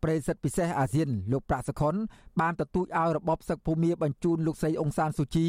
[0.05, 1.95] ប្រេសិតពិសេសអាស៊ានលោកប្រាក់សខុន
[2.41, 5.47] បានទទូចឲ្យរបបសឹកភូមាបញ្ជូនលោកស្រីអុងសានស៊ូជី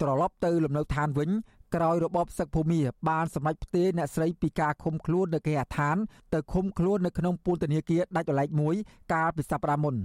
[0.00, 1.30] ត្រឡប់ទៅលំនៅឋានវិញ
[1.74, 5.96] ក្រោយរបបសឹកភូមាបានសម្រេចផ្ទេរអ្នកស្រីពីការឃុំខ្លួននៅគេហដ្ឋាន
[6.34, 8.74] ទៅឃុំខ្លួននៅក្នុងពន្ធនាគារដាច់ដライមួយ
[9.12, 9.96] កាលពីសប្តាហ៍មុន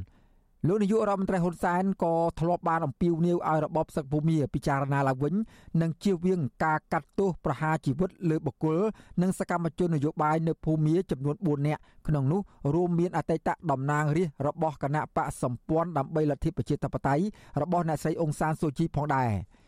[0.67, 5.33] លោកនាយករដ្ឋមន្ត្រីហ៊ុនសែនក៏ធ្លាប់បានអំពាវនាវឲ្យរបបសឹកភូមាពិចារណាឡើងវិញ
[5.81, 8.77] និងជៀសវាងការកាត់ទោសប្រហារជីវិតលើបុគ្គល
[9.21, 12.41] និងសកម្មជននយោបាយនៅភូមាចំនួន4នាក់ក្នុងនោះ
[12.73, 17.23] រួមមានអតីតតំណាងរាស្ត្ររបស់គណៈបកសម្ព័ន្ធដើម្បីលទ្ធិប្រជាធិបតេយ្យ
[17.61, 19.31] របស់អ្នកស្រីអ៊ុងសានស៊ូជីផងដែរ។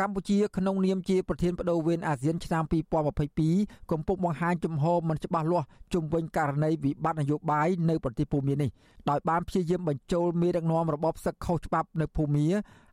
[0.00, 2.64] កម្ពុជាក្នុងនាមជាប្រធានបដូវវេនអាស៊ានឆ្នាំ
[3.26, 8.70] 2022កំពុងបង្ហាញជំហរមិនច្បាស់លាស់ជុំវិញករណីវិបត្តិនយោបាយនៅប្រទេសភូមានេះ
[9.10, 12.46] ដោយបានព្យាយាមបញ្ចូលមេដឹកនាំរបបសឹកខុសច្បាប់នៅភូមា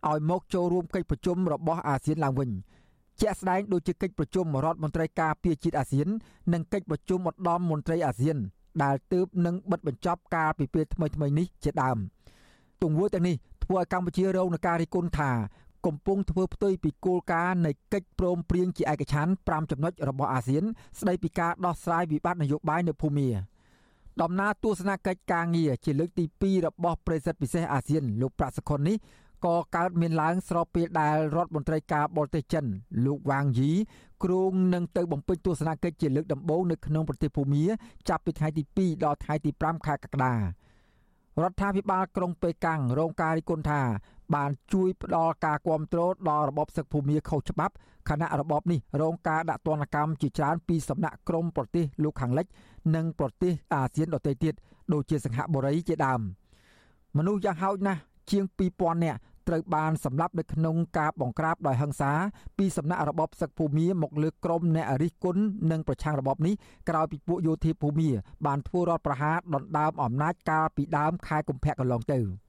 [0.08, 2.50] ឲ្យមកចូលរួមកិច្ចប្រជុំរបស់អាស៊ានឡើងវិញ
[3.22, 6.08] ជាក់ស្ដែងដូចជាកិច្ចប្រជុំរដ្ឋមន្ត្រីការពារជាតិអាស៊ាន
[6.54, 8.38] និងកិច្ចប្រជុំឧត្តមមន្ត្រីអាស៊ាន
[8.84, 11.98] ដែលទើបនឹងបិទបញ្ចប់កាលពីពេលថ្មីៗនេះជាដើម
[12.84, 15.32] ទង្វើទាំងនេះធ្វើឲ្យកម្ពុជារងនឹងការរិះគន់ថា
[15.86, 20.64] កំពុងធ្វើផ្ទុយពីគោលការណ៍នៃកិច្ចព្រមព្រៀងជាឯកច្ឆន្ទ5ចំណុចរបស់អាស៊ាន
[21.00, 23.30] ស្ដីពីការដោះស្រាយវិបត្តិនយោបាយនៅភូមា
[24.22, 28.98] ដំណើរទស្សនកិច្ចការងារជាលើកទី2របស់ប្រេសិតពិសេសអាស៊ាន លោកប្រាក់សុខុននេះ
[29.46, 32.66] ក៏កើតមានឡើងស្របពេលដែលរដ្ឋមន្ត្រីការបរទេសចិន
[33.06, 33.72] លោកវ៉ាងយី
[34.24, 37.64] គ្រងនឹងទៅបំពេញទស្សនកិច្ចជាលើកដំបូងនៅក្នុងប្រទេសភូមា
[38.10, 40.40] ចាប់ពីថ្ងៃទី2ដល់ថ្ងៃទី5ខែកក្កដារ
[41.52, 43.82] ដ្ឋាភិបាលក្រុងប៉េកាំងរងការរិះគន់ថា
[44.36, 47.74] បានជួយផ្ដល់ការគ្រប់គ្រងដល់របបសឹកភូមិខុសច្បាប់
[48.10, 52.46] ខណៈរបបនេះរងការដាក់ទណ្ឌកម្មជាច្រើនពីសំណាក់ក្រមប្រទេសលោកខាងលិច
[52.96, 54.54] និងប្រទេសអាស៊ានដទៃទៀត
[54.94, 56.22] ដូចជាសិង្ហបុរីជាដើម
[57.18, 62.12] មនុស្សយ៉ាងហោចណាស់ជាង2000នាក់ត្រូវបានសម្លាប់នៅក្នុងការបង្ក្រាបដោយហិង្សា
[62.58, 66.54] ពីសំណាក់របបសឹកភូមិមកលើក្រមអ្នករិះគន់និងប្រឆាំងរបបនេះ
[66.90, 68.10] ក្រោយពីពួកយោធាភូមិ
[68.46, 72.22] បានធ្វើរដ្ឋប្រហារដណ្ដើមអំណាចកាលពីដើមខែកុម្ភៈកន្លងទៅ។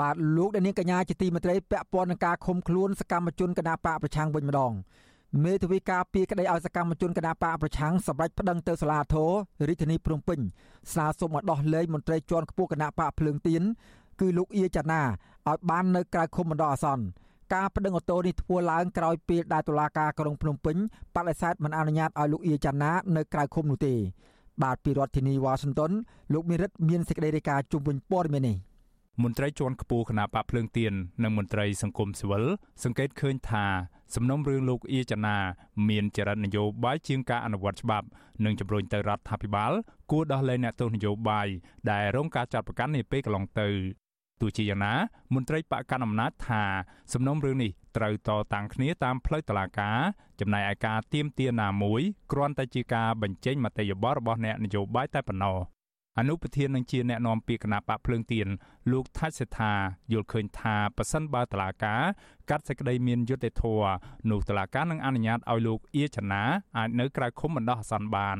[0.00, 4.72] បាទលោកដានាងកញ្ញាជាទីមេត្រីពាក់ព័ន្ធនឹងការឃុំខ្លួនសកម្មជនគណបកប្រឆាំងវិញម្ដង
[5.44, 9.30] មេធាវីការពីក្តីឲ្យសកម្មជនគណបកប្រឆាំងសម្រាប់ប្តឹងទៅសាលាធរ
[9.68, 10.38] រាជធានីភ្នំពេញ
[10.92, 13.62] ស្នើសុំឲ្យដោះលែងមន្ត្រីជាន់ខ្ពស់គណបកភ្លើងទៀន
[14.20, 15.02] គឺលោកអៀចាណា
[15.48, 17.04] ឲ្យបាននៅក្រៅឃុំបណ្ដោះអាសន្ន
[17.54, 20.76] ការប្តឹងអូតូនេះធ្វើឡើងក្រោយពេលដែលតុលាការក្រុងភ្នំពេញ
[21.14, 23.94] បដិសេធមិនអនុញ្ញាតឲ្យលោកអៀចាណានៅក្រៅឃុំនោះទេ
[24.62, 25.90] បាទពីរដ្ឋធានីវ៉ាស៊ីនតោន
[26.32, 28.56] លោកមានរិទ្ធមានសេចក្តីរាយការណ៍ជុំវិញព័ត៌មាននេះ
[29.22, 32.44] មន្ត្រីជាន់ខ្ពស់គណៈបកភ្លើងទៀននិងមន្ត្រីសង្គមស៊ីវិល
[32.84, 33.66] សង្កេតឃើញថា
[34.14, 35.36] សំណុំរឿងលោកអៀចនា
[35.88, 38.06] មានចរិតនយោបាយជាងការអនុវត្តច្បាប់
[38.44, 39.72] និងជំរុញទៅរដ្ឋាភិបាល
[40.10, 41.48] គួរដោះលែងអ្នកទោសនយោបាយ
[41.90, 43.68] ដែលរងការចាត់ប្រកាន់នាពេលកន្លងទៅ
[44.40, 44.94] ទោះជាយ៉ាងណា
[45.34, 46.62] មន្ត្រីបកកណ្ដាលអំណាចថា
[47.12, 49.98] សំណុំរឿងនេះត្រូវតតាំងគ្នាតាមផ្លូវតុលាការ
[50.40, 55.73] ចំណែកឯការទៀមទាណាមួយគ្រាន់តែជាការបញ្ចេញមតិយោបល់របស់អ្នកនយោបាយតែប៉ុណ្ណោះ
[56.18, 58.48] អនុប្រធាននឹងជាអ្នកនាំពាក្យគណៈបកភ្លើងទៀន
[58.92, 59.72] លោកថាច់សេដ្ឋា
[60.12, 62.02] យល់ឃើញថាប៉ះសិនបើតឡាការ
[62.50, 63.92] កាត់សេចក្តីមានយុត្តិធម៌
[64.30, 66.42] នោះតឡាការនឹងអនុញ្ញាតឲ្យលោកអៀចនា
[66.76, 68.38] អាចនៅក្រៅឃុំបណ្ដោះអាសន្នបាន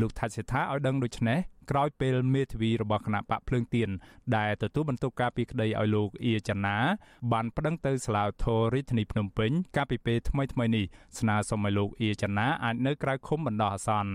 [0.00, 1.38] លោកថាច់សេដ្ឋាឲ្យដឹងដូចនេះ
[1.70, 3.88] ក្រោយពេលមេធាវីរបស់គណៈបកភ្លើងទៀន
[4.36, 6.76] ដែលទទួលបន្ទុកការពីក្តីឲ្យលោកអៀចនា
[7.32, 10.84] បានប្តឹងទៅសាលាធររាជធានីភ្នំពេញកាលពីពេលថ្មីៗនេះ
[11.18, 14.12] ស្នើសុំឲ្យលោកអៀចនាអាចនៅក្រៅឃុំបណ្ដោះអាសន្ន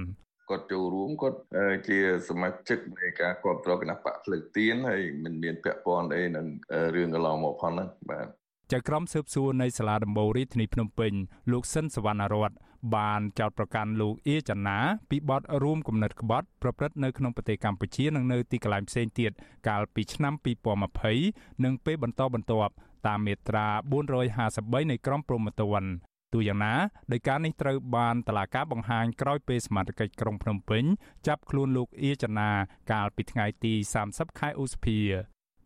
[0.49, 1.39] គាត់ចូលរួមគាត់
[1.87, 1.97] ជា
[2.29, 6.47] សមាជិកនៃការគ្រប់គ្រងគណៈបកភ្លើងទៀនហើយមិនមានពាក់ព័ន្ធអីនឹង
[6.95, 8.27] រឿងកន្លងមកផងហ្នឹងបាទ
[8.73, 11.13] ចៅក្រមស៊ើបសួរនៃសាលាដំបូងរាជធានីភ្នំពេញ
[11.51, 12.51] លោកសិនសវណ្ណរត
[12.95, 14.77] បានចោទប្រកាន់លោកអៀចនា
[15.09, 19.31] ពីបទរួមគំនិតក្បត់ប្រព្រឹត្តនៅក្នុងប្រទេសកម្ពុជានិងនៅទីកន្លែងផ្សេងទៀត
[19.67, 20.33] កាលពីឆ្នាំ
[20.97, 22.73] 2020និងពេលបន្តបន្ទាប់
[23.07, 23.67] តាមមាត្រា
[24.27, 25.89] 453នៃក្រមព្រហ្មទណ្ឌ
[26.33, 26.73] ទូយ៉ាងណា
[27.11, 30.83] ដោយការនេះត្រូវបានតឡាការបង្ហាញក្រោយពេលសមាជិកក្រុងភ្នំពេញ
[31.27, 32.49] ចាប់ខ្លួនលោកអៀចនា
[32.91, 33.73] កាលពីថ្ងៃទី
[34.07, 34.99] 30ខែឧសភា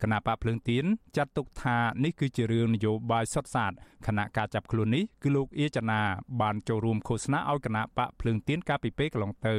[0.02, 0.84] គណៈបកភ្លើងទៀន
[1.16, 3.72] ចាត់ទុកថានេះគឺជារឿងនយោបាយសុទ្ធសាធ
[4.06, 6.00] គណៈការចាប់ខ្លួននេះគឺលោកអៀចនា
[6.40, 9.56] បានចូលរួមឃោសនាឲ្យគណៈបកភ្លើងទៀនកាលពីពេលកន្លងទៅ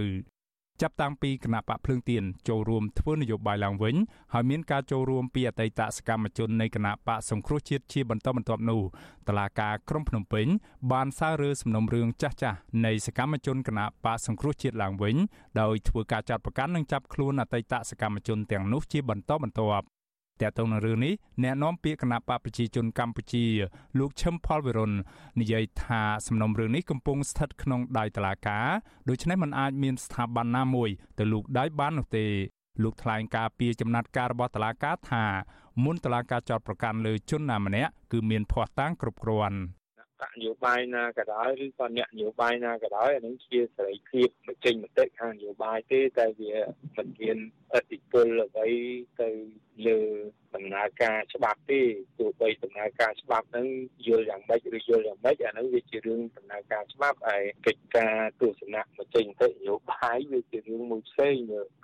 [0.81, 3.95] ចាប់តាំងពីគណៈបកភ្លើងទៀនចូលរួមធ្វើនយោបាយឡើងវិញ
[4.33, 8.81] ហើយមានការចូលរួមពីអតីតសកម្មជននៃគណៈបកសង្គ្រោះជាតិជាបន្តបន្ទាប់នោះ
[9.27, 10.47] តឡាការក្រុងភ្នំពេញ
[10.91, 15.15] បានសាររើសំណុំរឿងចាស់ចាស់នៃសកម្មជនគណៈបកសង្គ្រោះជាតិឡើងវិញ
[15.61, 19.85] ដោយធ្វើការចាត់ប្រកាន់និងចាប់ខ្លួនអតីតសកម្មជនទាំងនោះជាបន្តបន្ទាប់
[20.43, 23.45] តើតើនៅរឿងនេះអ្នកនាំពាក្យគណៈបកប្រជាជនកម្ពុជា
[23.99, 24.91] លោកឈឹមផលវិរុន
[25.39, 28.67] និយាយថាសំណុំរឿងនេះកំពុងស្ថិតក្នុងដៃតុលាការ
[29.09, 32.25] ដូច្នេះมันអាចមានស្ថាប័នណាមួយទៅលូកដៃបាននោះទេ
[32.83, 35.25] លោកថ្លែងការពីចំណាត់ការរបស់តុលាការថា
[35.83, 39.59] មុនតុលាការចោទប្រកាន់លើជនណាម្នាក់គឺមានភ័ស្តុតាងគ្រប់គ្រាន់
[40.23, 46.53] បកនយោបាយណាក៏ដោយឬក៏អ្នកនយោបាយណាក៏ដោយអានឹងជាសេរីភាពបញ្ចេញមតិខាងនយោបាយទេតែវា
[46.97, 47.37] មិនមាន
[47.73, 48.69] អធិពលអ្វី
[49.21, 49.29] ទៅ
[49.87, 49.99] លើ
[50.55, 51.81] ដំណើរការច្បាប់ទេ
[52.17, 53.67] ទោះបីដំណើរការច្បាប់ហ្នឹង
[54.07, 61.35] យល់យ៉ាងម៉េចឬយល់យ៉ាងម៉េចអាហ្នឹងវាជារឿងដំណើរការច្បាប់ហើយកិច្ចការទស្សនៈបញ្ចេញមតិនយោបាយវាជារឿងមួយផ្សេង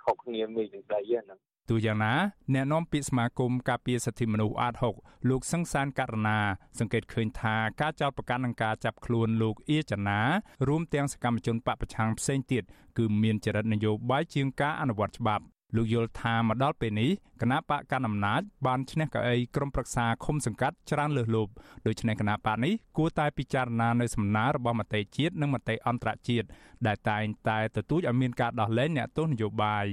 [0.04, 2.14] ខុសគ្នាមួយនឹងដីហ្នឹង ទូយ៉ាងណា
[2.54, 6.38] អ្នកនាំពាក្យសមាគមការពារសិទ្ធិមនុស្សអាត6លោកសង្សានករណា
[6.78, 10.20] សង្កេតឃើញថាការចោទប្រកាន់និងការចាប់ខ្លួនលោកអៀចនា
[10.68, 12.62] រួមទាំងសកម្មជនបពប្រឆាំងផ្សេងទៀត
[12.98, 15.44] គឺមានចរិតនយោបាយជាងការអនុវត្តច្បាប់
[15.76, 21.52] លោកយល់ថាមកដល់ពេលនេះគណៈបកកណ្ដាលអំណាចបានឈ្នះកៅអីក្រុមប្រឹក្សាឃុំសង្កាត់ច្រើនលើសលប់
[21.86, 26.46] ដូច្នេះគណៈបកនេះគួរតែពិចារណានៅសំណើរបស់មតិជាតិនិងមតិអន្តរជាតិ
[26.86, 29.86] ដែលតែងតែទទូចឲ្យមានការដោះលែងអ្នកទោសនយោបាយ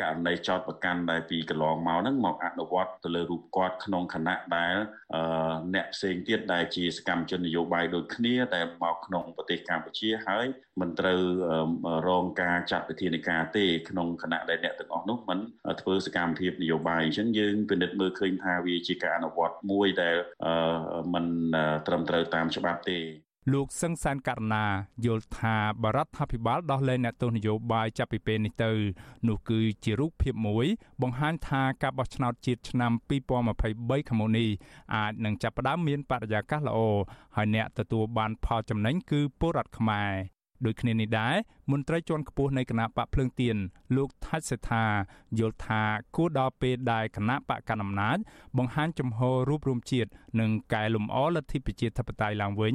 [0.00, 4.74] ករណីចោតប្រកាន់ដែលពីកន្លងមកហ្នឹងមកអនុវត្តទៅលើរូបគាត់ក្នុងគណៈដែល
[5.74, 10.46] អ្នកផ្សេងទៀតដែលជាសកម្មជននយោបាយដូចគ្នាតែមកក្នុងប្រទេសកម្ពុជាហើយ
[10.80, 11.20] មិនត្រូវ
[12.08, 15.38] រងការចាត់វិធានការទេក្នុងគណៈដែលអ្នកទាំងអស់នោះមិន
[15.80, 20.16] ធ្វើសកម្មភាពនយោបាយអញ្ចឹងយើងពិនិត្យមើលឃើញថាវាជាការអនុវត្តមួយដែល
[21.14, 21.26] មិន
[21.86, 22.98] ត្រឹមត្រូវតាមច្បាប់ទេ
[23.52, 24.64] លោកសឹងសានករណា
[25.04, 28.70] យល់ថាបរដ្ឋាភិបាលដោះលែងអ្នកទោសនយោបាយចាប់ពីពេលនេះទៅ
[29.28, 30.66] នោះគឺជារូបភាពមួយ
[31.02, 34.48] បង្ហាញថាការបោះឆ្នោតជាតិឆ្នាំ2023ខាងមុខនេះ
[34.94, 36.78] អាចនឹងចាប់ផ្ដើមមានបរិយាកាសល្អ
[37.36, 41.34] ហើយអ្នកទទួលបានផលចំណេញគឺពលរដ្ឋខ្មែរ ដូចគ្នានេះដែរ
[41.72, 43.56] មន្ត្រីជាន់ខ្ពស់នៃគណៈបកភ្លើងទៀន
[43.96, 44.84] លោកថាច់សេដ្ឋា
[45.38, 45.82] យល់ថា
[46.16, 48.18] គួរដល់ពេលដែលគណៈបកកណ្ដាលអំណាច
[48.58, 52.74] បង្ហាញចំហរូបរួមជាតិនិងកែលម្អលទ្ធិប្រជាធិបតេយ្យឡើងវិញ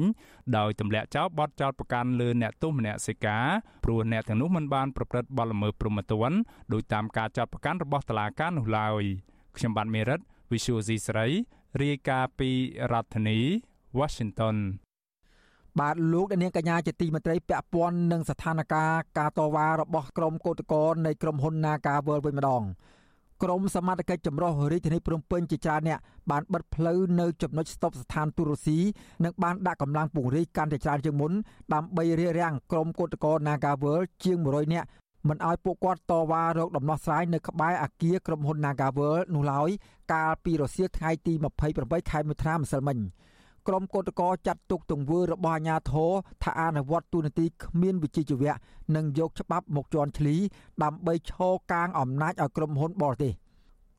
[0.56, 3.46] ដោយទម្លាក់ចោលបទចោទប្រកាន់លើអ្នកទោសមនសិការ
[3.84, 6.38] ព្រោះអ្នកទាំងនោះមិនបានប្រព្រឹត្តបទល្មើសព្រហ្មទណ្ឌ
[6.72, 9.02] ដោយតាមការចោទប្រកាន់របស់តុលាការនោះឡើយ
[9.56, 10.20] ខ្ញុំបាទមេរិត
[10.50, 11.26] Visual C ស្រី
[11.82, 12.50] រាយការណ៍ពី
[12.92, 13.38] រដ្ឋធានី
[13.98, 14.56] Washington
[15.80, 22.62] បាទលោកនាងកញ្ញាជាទីមេត្រីពាក់ព័ន្ធនឹងស្ថានភាពការតវ៉ារបស់ក្រុមកោតក្រនៃក្រុមហ៊ុន Naga World វិញម្ដង
[23.42, 25.98] ក្រុមសមត្ថកិច្ចចម្រុះរាជធានីភ្នំពេញជាច្រើនអ្នក
[26.30, 28.78] បានបិទផ្លូវនៅចំណុចស្តុបស្ថានទូរស៊ី
[29.24, 31.32] និងបានដាក់កម្លាំងពង្រាយកាន់តែច្រើនជាងមុន
[31.74, 34.86] ដើម្បីរារាំងក្រុមកោតក្រ Naga World ជាង100នាក់
[35.28, 39.70] មិនឲ្យពួកគាត់តវ៉ារកដំណោះស្រាយនៅក្បែរអគារក្រុមហ៊ុន Naga World នោះឡើយ
[40.12, 41.32] កាលពីរសៀលថ្ងៃទី
[41.72, 42.98] 28ខែមិថុនាម្សិលមិញ។
[43.68, 48.52] ក្រុមកោតក្រចាត់ទុកទង្វើរបស់អាជ្ញាធរថាអនុវត្តទូនាទីគ្មានវិជ្ជាជីវៈ
[48.96, 50.36] និងយកច្បាប់មកជន់ឈ្លី
[50.82, 53.32] ដើម្បីឈរកាងអំណាចឲ្យក្រុមហ៊ុនបរទេស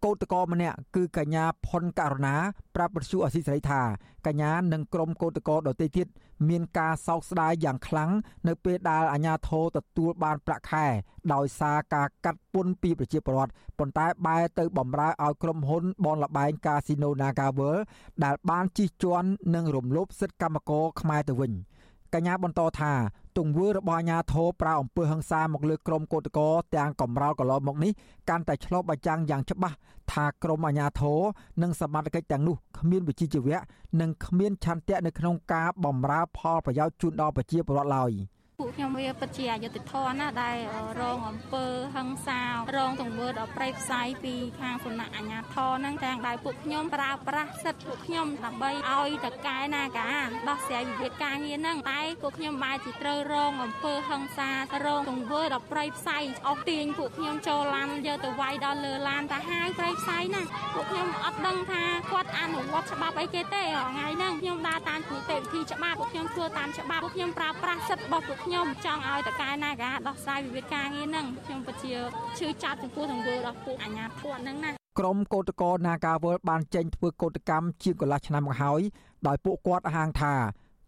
[0.04, 2.36] កោតក្រម្នាក់គឺកញ្ញាផុនករណា
[2.76, 3.82] ប្រាប់បទសុអសីសេរីថា
[4.28, 6.08] កញ្ញានិងក្រុមកោតក្រដទៃទៀត
[6.50, 8.12] មានការសោកស្ដាយយ៉ាងខ្លាំង
[8.48, 10.86] នៅពេលដែលអាជ្ញាធរទទួលបានប្រាក់ខែ
[11.34, 17.82] ដោយសារការកាត់ពន្ធពីប្រជាពលរដ្ឋប៉ុន្តែបែរទៅបំរើឲ្យក្រុមហ៊ុនបនលបែងកាស៊ីណូ Naga World
[18.24, 21.54] ដែលបានជិះជាន់និងរំលោភសិទ្ធិកម្មករខ្មែរទៅវិញ។
[22.16, 22.94] កញ្ញាបន្តថា
[23.38, 27.92] ទង្វើរបស់អាញាធរប្រើអំពើហិង្សាមកលើក្រុមកោតក្រទាំងកំរោលកន្លងមកនេះ
[28.30, 29.76] កាន់តែឆ្លុះបញ្ចាំងយ៉ាងច្បាស់
[30.12, 31.20] ថាក្រុមអាញាធរ
[31.62, 33.60] និងសមត្ថកិច្ចទាំងនោះគ្មានវិជ្ជាជីវៈ
[34.02, 38.12] និងគ្មានឆន្ទៈនៅក្នុងការបម្រើផលប្រយោជន៍ជូនដល់ប្រជាពលរដ្ឋឡើយ។
[38.60, 40.58] ពួកខ្ញុំវាពិតជាអយុត្តិធម៌ណាដែល
[41.00, 41.66] រងអំពើ
[41.96, 42.42] ហិង្សា
[42.76, 50.12] រងទង្វើដល់ប្រៃផ្សាយពីខាងសំណាក់អាជ្ញាធរហ្នឹងទាំងដែលពួកខ្ញុំប្រើប្រាស់សិទ្ធិពួកខ្ញុំដើម្បីឲ្យតកែណាកា
[50.50, 54.50] ដោះស្រាយវិវាទការងារហ្នឹងតែពួកខ្ញុំបែរជាត្រូវរងអំពើហិង្សា
[54.86, 60.42] រងទង្វើដល់ប្រៃផ្សាយអស់ទាញពួកខ្ញុំចូលឡានយកទៅវាយដល់លើឡានតាហាវប្រៃផ្សាយណា
[60.74, 71.94] ពួកខ្ញុំអត់ដឹងថាគាត់អនុវត្តច្បាប់អីគេទេថ្ងៃហ្នឹងខ្ញុំដើរតាមនីតិវិធីច្បាប់ពួកខ្ញុំធ្វើតាមច្បាប់ពួកខ្ញុំប្រើប្រាស់សិទ្ធិរបស់ពួកខ្ញុំចង់ឲ្យតកែណាកាដោះស្រាយវិវាទការងារហ្នឹងខ្ញុំពិតជា
[72.38, 78.82] ឈឺចាប់ចំពោះទង្វើរបស់ពួកអាជ្ញាធរហ្នឹងណាក្រុមកោតក្រនាការវលបានចេញធ្វើកោតកម្មជាងកន្លះឆ្នាំមកហើយ
[79.28, 80.34] ដោយពួកគាត់អះអាងថា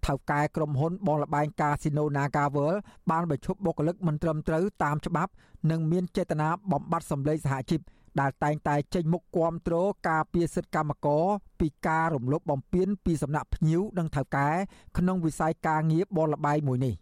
[0.06, 2.78] ថៅកែក្រុមហ៊ុនបងលបែងកាស៊ីណូ Naga World
[3.12, 5.32] បានបញ្ឈប់បុគ្គលិកមិនត្រឹមត្រូវតាមច្បាប់
[5.72, 7.82] និងមានចេតនាបំបត្តិសម្លេងសហជីព
[8.20, 9.76] ដែលតែងតែចេញមុខគាំទ្រ
[10.10, 11.26] ការពារសិទ្ធិកម្មករ
[11.60, 14.50] ពីការរំលោភបំពានពីសំណាក់ភ្ញៀវនិងថៅកែ
[14.98, 16.96] ក្នុងវិស័យការងារបនលបែងមួយនេះ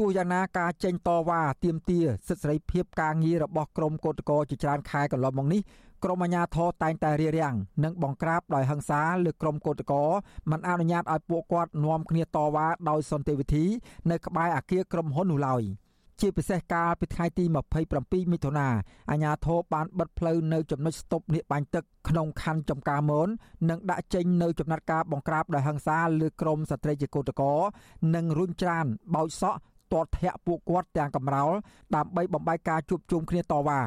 [0.00, 5.60] ទោះយ៉ាងណាការចេញតវ៉ាទាមទារសិទ្ធិសេរីភាពការងាររបស់ក្រមកោតក្រជាច្រើនខែកន្លងមកនេះ
[6.04, 10.08] ក្រមអាជ្ញាធរតែងតែរារាំងនិងបង្ក្រាបដោយហិង្សាលើក្រមកោតក្រ
[10.50, 13.64] មិនអនុញ្ញាតឲ្យពួកគាត់នាំគ្នាតវ៉ាដោយសន្តិវិធី
[14.10, 15.64] នៅក្បែរអគារក្រុមហ៊ុននោះឡើយ។
[16.20, 17.44] ជាពិសេសកាលពីថ្ងៃទី
[17.88, 18.68] 27មិថុនា
[19.10, 23.28] អាជ្ញាធរបានបិទផ្លូវនៅចំណុចស្តុបនៀកបាញ់ទឹកក្នុងខណ្ឌចំការមន
[23.70, 27.52] និងដាក់ចេញនៅចំណាត់ការបង្ក្រាបដោយហិង្សាលើក្រមស្ត្រីជាកោតកោ
[28.14, 29.58] និងរុញច្រានបោចសក់
[29.92, 31.52] ទាត់ធាក់ពួកគាត់ទាំងកំរោល
[31.96, 33.80] ដើម្បីបំបែកការជួបជុំគ្នាតវ៉ា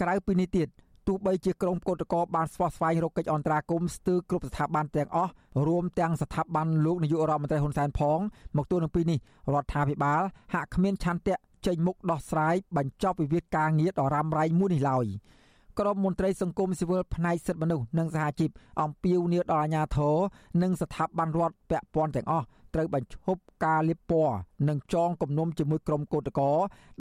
[0.00, 0.68] ក្រៅពីនេះទៀត
[1.06, 5.32] ទោះបីជាក្រមកោតកោបានស្វះស្វែងរកកិច្ចអន្តរាគមន៍ស្ទើរគ្រប់ស្ថាប័នទាំងអស់
[5.66, 8.18] រួមទាំងស្ថាប័នលោកនាយករដ្ឋមន្ត្រីហ៊ុនសែនផង
[8.56, 9.18] មកទល់នឹងពេលនេះ
[9.52, 10.22] រដ្ឋាភិបាល
[10.54, 15.06] ហាក់គ្មានឆន្ទៈចេញមុខដោះស្រាយបញ្ចប់វិវាទការងារដ៏រ៉ាំរ៉ៃមួយនេះឡើយ
[15.78, 18.50] ក្រមមន្ត្រីសង្គមស៊ីវិលផ្នែកសិទ្ធិមនុស្សនិងសហជីព
[18.82, 20.16] អំពាវនាវដល់អាជ្ញាធរ
[20.62, 24.36] និងស្ថាប័នរដ្ឋពាក់ព័ន្ធទាំងអស់ត្រូវបញ្ឈប់ការលាបពណ៌
[24.68, 26.56] និងចងគំនុំជាមួយក្រុមកោតក្រ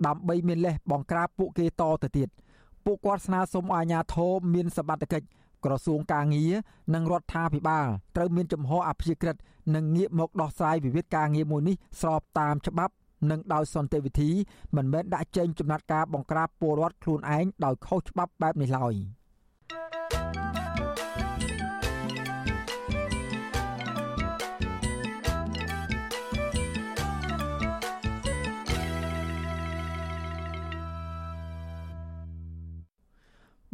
[0.05, 2.29] ដើម្បីមានលេសបង្ក្រាបពួកគេតទៅទៀត
[2.85, 5.27] ពួកគាត់ស្នើសុំឲ្យអាជ្ញាធរមានសមត្ថកិច្ច
[5.65, 6.53] ក្រសួងការងារ
[6.93, 9.35] និងរដ្ឋាភិបាលត្រូវមានចំហអព្យាក្រឹត
[9.75, 12.93] និងងាកមកដោះស្រាយវិវាទការងារមួយនេះស្របតាមច្បាប់
[13.31, 14.31] និងដោយសន្តិវិធី
[14.75, 18.93] មិនមែនដាក់ចេញចំណាត់ការបង្ក្រាបពលរដ្ឋខ្លួនឯងដោយខុសច្បាប់បែបនេះឡើយ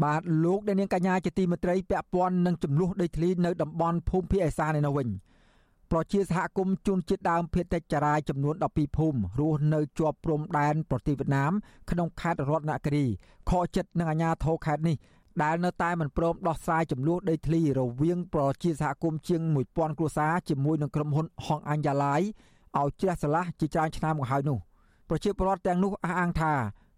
[0.03, 5.07] បាទលោកអ្នកនាងកញ្ញាជាទីមេត្រីពាក់ព័ន្ធនឹងចំនួនដីធ្លីនៅតំបន់ភូមិភាគឦសាននៅវិញ
[5.91, 11.51] ប្រជាសហគមន៍ជនជាតិដើមភាគតិចចរាយចំនួន12ភូមិរស់នៅជាប់ព្រំដែនប្រទេសវៀតណាម
[11.91, 13.05] ក្នុងខេត្តរតនគិរី
[13.49, 14.97] ខកចិត្តនឹងអាជ្ញាធរខេត្តនេះ
[15.43, 22.21] ដែលនៅតែមិនព្រមដោះស្រាយចំនួនដីធ្លីរវាងប្រជាសហគមន៍ជាង1000គ្រួសារជាមួយនឹងក្រុមហ៊ុនហងអញ្ញាឡាយ
[22.77, 24.59] ឲ្យជ្រះស្រឡះជាច្រើនឆ្នាំមកហើយនោះ
[25.09, 26.53] ប្រជាពលរដ្ឋទាំងនោះអះអាងថា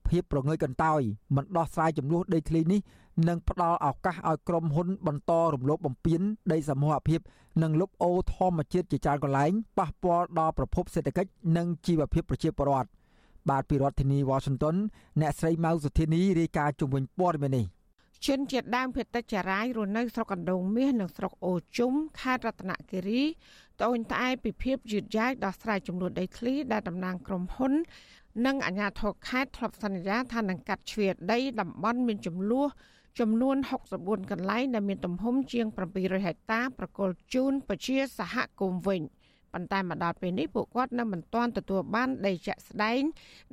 [0.07, 1.01] ភាពប្រងើយកន្តើយ
[1.35, 2.79] មិនដោះស្រាយចំនួនដីធ្លីនេះ
[3.27, 7.19] និងផ្ដល់ឱកាសឲ្យក្រុមហ៊ុនបន្តរំលោភបំពានដីសមូហភាព
[7.63, 12.89] និងលុបអូរធម្មជាតិជាច្រើនកន្លែងប៉ះពាល់ដល់ប្រភពសេដ្ឋកិច្ចនិងជីវភាពប្រជាពលរដ្ឋ
[13.49, 14.75] បាទពីរដ្ឋធានីវ៉ាស៊ីនតោន
[15.21, 17.65] អ្នកស្រីម៉ៅសុធានីរាយការណ៍ជុំវិញព័ត៌មាននេះ
[18.27, 23.23] ជនជាតិដើមភាគតិចចារាយរស់នៅស្រុកកណ្ដូងមាសនិងស្រុកអូជុំខេត្តរតនគិរី
[23.79, 27.73] ត្អូញត្អែពីភាពយឺតយ៉ាវដោះស្រាយចំនួនដីធ្លីដែលតំណាងក្រុមហ៊ុន
[28.45, 32.67] និងអាជ្ញាធរខេត្តធ្លាប់សន្យាថានឹងកាត់ជ្រៀតដីតំបន់មានចំនួន
[33.19, 33.57] ចំនួន
[33.93, 39.01] 64កន្លែងដែលមានទំហំជាង700ហិកតាប្រគល់ជូនប្រជាសហគមន៍វិញ
[39.53, 43.01] ប៉ុន្តែមកដល់ពេលនេះពួកគាត់នៅមិនទាន់ទទួលបានដីជាក់ស្ដែង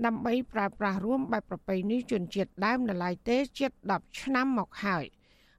[0.06, 5.04] ដើម្បីប្រើប្រាស់រួមបែបប្រពៃណីជនជាតិដើមនៅឡើយទេជិត10ឆ្នាំមកហើយ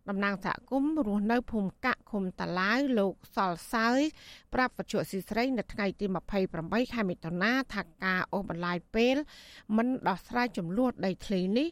[0.10, 4.00] តំណាងសហគមន៍រស់នៅភូមិកាក់ឃុំតាឡាវលោកសលសើយ
[4.54, 6.06] ប្រាប់វត្ថុស៊ីស្រីនៅថ្ងៃទី
[6.50, 9.16] 28ខែមិថុនាថាការអូសបន្លាយពេល
[9.78, 11.68] មិនដោះស្រាយចំនួនដីធ្លីនេះ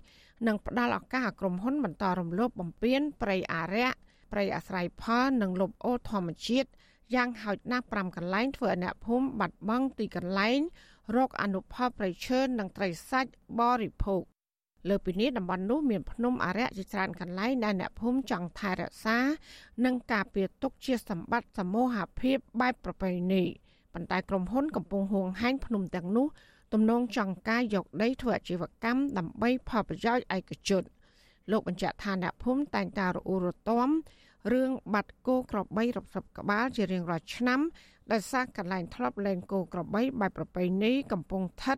[0.47, 3.97] និងផ្ដល់ឱកាសឲ្យក្រុមហ៊ុនបន្តរំលោភបំពានព្រៃអារក្ស
[4.32, 6.69] ព្រៃអាស្រ័យផលនិងលុបអូរធម្មជាតិ
[7.15, 10.60] យ៉ាងហោចណាស់5កន្លែងធ្វើឲ្យអ្នកភូមិបាត់បង់ទីកន្លែង
[11.15, 14.23] រកអនុផលប្រៃឈើនិងត្រីសាច់បរិភោគ
[14.89, 19.17] លើពីនេះតំបន់នោះមានភ្នំអារក្សជាច្រើនកន្លែងដែលអ្នកភូមិចង់ថែរក្សា
[19.86, 23.43] និងការពារទុកជាសម្បត្តិសមូហភាពបែបប្រពៃណី
[23.93, 26.28] ប៉ុន្តែក្រុមហ៊ុនកំពុងហួងហែងភ្នំទាំងនោះ
[26.73, 30.84] ទំនងចង់ការយកដីធ្វើអាជីវកម្មដើម្បីផលប្រយោជន៍ឯកជន
[31.51, 33.89] លោកបញ្ជាក់ថាអ្នកភូមិតែងតែរអ៊ូរទាំ
[34.51, 37.60] រឿងបាត់គោក្របីរាប់សិបក្បាលជារៀងរាល់ឆ្នាំ
[38.12, 41.77] ដោយសារកន្លែងធ្លាប់លែងគោក្របីបែបប្រពៃណីកំពុងស្ថិត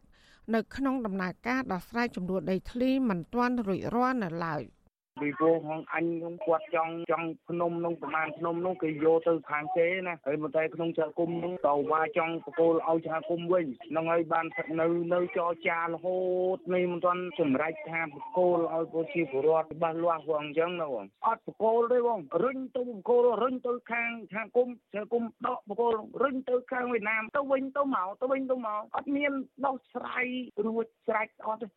[0.53, 4.63] នៅក្នុងដំណើរការដោះស្រាយចំនួនដីធ្លីមិនទាន់រួចរាល់នៅឡើយ។
[5.21, 14.45] ពីព្រោះផងអញខ្ញុំគាត់ចង់ចង់ភ្នំនោះប្រមាណភ្នំនោះគេយកទៅខាងគេណាហើយមកតែក្នុងចៅគុំនោះតវ៉ាចង់បកគោលឲ្យចៅគុំវិញហ្នឹងហើយបាន
[14.81, 16.17] នៅនៅចរចារហូ
[16.55, 29.31] តនេះមិនទាន់សម្រេចថាបកគោលឲ្យប្រជាពលរដ្ឋច្បាស់លាស់ផងអញ្ចឹងណាបងអត់បកគោលទេបងរុញទៅបកគោលរុញទៅខាងខាងគុំចៅគុំដកបកគោលរុញទៅខាងវៀតណាមទៅវិញទៅមកទៅវិញទៅមកអត់មាន
[29.65, 30.25] ដោះស្រាយ
[30.65, 31.67] រួចស្រេចអត់ទេ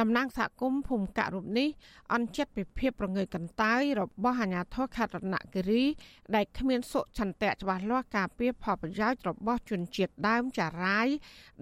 [0.00, 1.68] តំណាងសហគមន៍ភូមិកៈរូបនេះ
[2.12, 5.84] អន់ចិត្តពីភាពប្រងើយកន្តើយរបស់អាជ្ញាធរខេត្តរតនគិរី
[6.34, 11.08] ដែលគ្មានសុឆន្ទៈច្បាស់លាស់ការពារផលប្រយោជន៍របស់ជនជាតិដើមចារាយ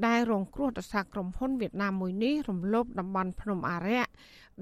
[0.07, 4.11] ដែលរងគ្រោះដោយសារក្រុមហ៊ុនវៀតណាមមួយនេះរំលោភតំបន់ភ្នំអារក្ស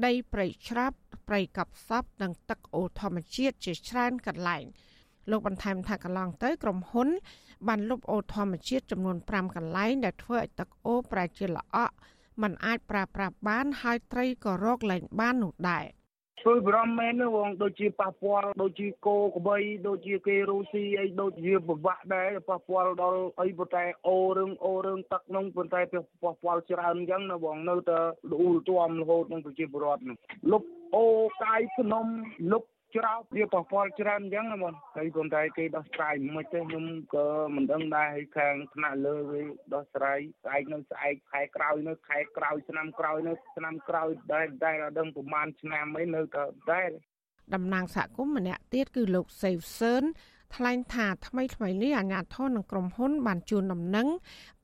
[0.05, 0.97] ដីព្រៃច្រាប់
[1.29, 4.65] ព្រៃកັບសពនិងទឹកអូរធម្មជាតិជាច្រើនកន្លែង
[5.31, 7.09] លោកបន្ថែមថាកន្លងទៅក្រុមហ៊ុន
[7.69, 11.95] បានលុបអូរធម្មជាតិចំនួន5កន្លែងដែលធ្វើឲ្យទឹកអូរប្រែជាល្អក់
[12.43, 15.87] มันអាចប្រើប្រាស់បានហើយត្រីក៏រកលែងបាននោះដែរ
[16.45, 19.57] ជួយបារម្ភមែនណាបងដូចជាប៉ះពាល់ដូចជាគោក្បី
[19.89, 27.99] ដូចជាគេរុស្ស៊ីអីដូចជាពិបាកដែរប៉ះពាល់ដល់អីប៉ុន្តែអូរឿងអូរឿងទឹកនោះប៉ុន្តែប៉ះពាល់ច្រើនអញ្ចឹងណាបងនៅតែ
[28.33, 30.17] លូលទាំរហូតនឹងប្រជាពលរដ្ឋនោះ
[30.53, 30.63] លុប
[30.97, 31.07] អូ
[31.43, 32.07] កាយភ្នំ
[32.53, 32.65] លុប
[32.97, 39.41] ច្រោបវាប៉ះពាល់ច្រើនអញ្ចឹងណាបងហើយប៉ុន្តែគេដោះស្រាយមិនទេខ្ញុំក៏មិនដឹងដែរហើយខាងថ្នាក់លើគេ
[39.75, 46.91] ដោះស្រាយស្អែកនៅស្អែកខែក្រោយនៅខែក្រោយឆ្នាំក្រោយនៅឆ្នាំក្រោយដែរតែអត់ដឹងប្រហែលឆ្នាំអីនៅតែដែរ
[47.55, 50.05] តំណាងសហគមន៍ម្នាក់ទៀតគឺលោកសេវសឿន
[50.57, 54.09] ថ្លែងថាថ្មីថ្មីនេះអាជ្ញាធរនិងក្រុមហ៊ុនបានជួនដំណឹង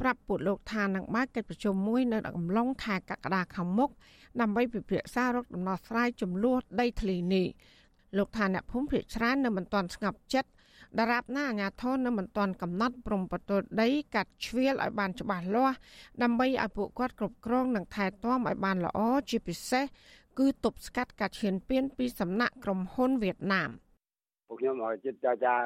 [0.01, 3.91] ប្រាប់ពួកលោកថានឹងបើកកិច្ចប្រជុំមួយនៅអំឡុងខែកក្កដាខាងមុខ
[4.41, 7.47] ដើម្បីពិភាក្សារកដំណោះស្រាយចំនួនដីធ្លីនេះ
[8.17, 10.51] លោកថាអ្នកភូមិភាគច្រើននៅមិនទាន់ស្ងប់ចិត្ត
[10.99, 15.77] ដរាបណាអាញាធននៅមិនទាន់កំណត់ព្រំប្រទល់ដីកាត់ជ្រៀលឲ្យបានច្បាស់លាស់
[16.23, 19.01] ដើម្បីឲ្យពួកគាត់គ្រប់គ្រងនិងថែទាំឲ្យបានល្អ
[19.31, 19.85] ជាពិសេស
[20.39, 23.71] គឺទប់ស្កាត់ការឈានពានពីសំណាក់ក្រុមហ៊ុនវៀតណាម។
[24.51, 25.57] ពួកខ្ញុំឲ្យចិត្តចាចា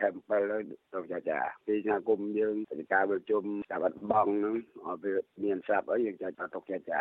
[0.00, 4.54] ខេម7ទៅចាចាពីថ្ងៃគុំយើងទៅការវិជុំចាប់អត់បងហ្នឹង
[4.86, 5.14] ឲ្យវា
[5.44, 7.00] មានស្រាប់អីយើងចាទុកចាចា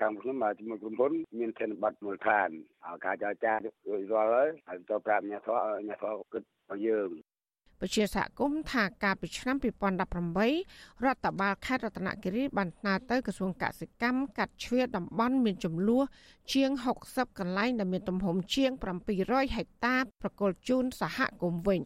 [0.00, 2.48] ខាងខ្ញុំមកជាមួយក្រុមហ៊ុនមានធនបတ်មូលដ្ឋាន
[2.86, 5.58] ឲ្យការចាចារួចរាល់ហើយហើយទៅប្រាប់អ្នកធរ
[5.88, 7.08] អ្នកធរគិតឲ្យយើង
[7.80, 16.04] ពជាសហគមន៍ថាកាលពីឆ្នាំ2018រដ្ឋបាលខេត្តរតនគិរីបានស្នើទៅក្រសួងកសិកម្មកាត់ជ្រៀតតំបន់មានចំនួន
[16.52, 16.70] ជាង
[17.04, 18.70] 60កន្លែងដែលមានទំហំជាង
[19.14, 21.80] 700ហិកតាប្រគល់ជូនសហគមន៍វិញ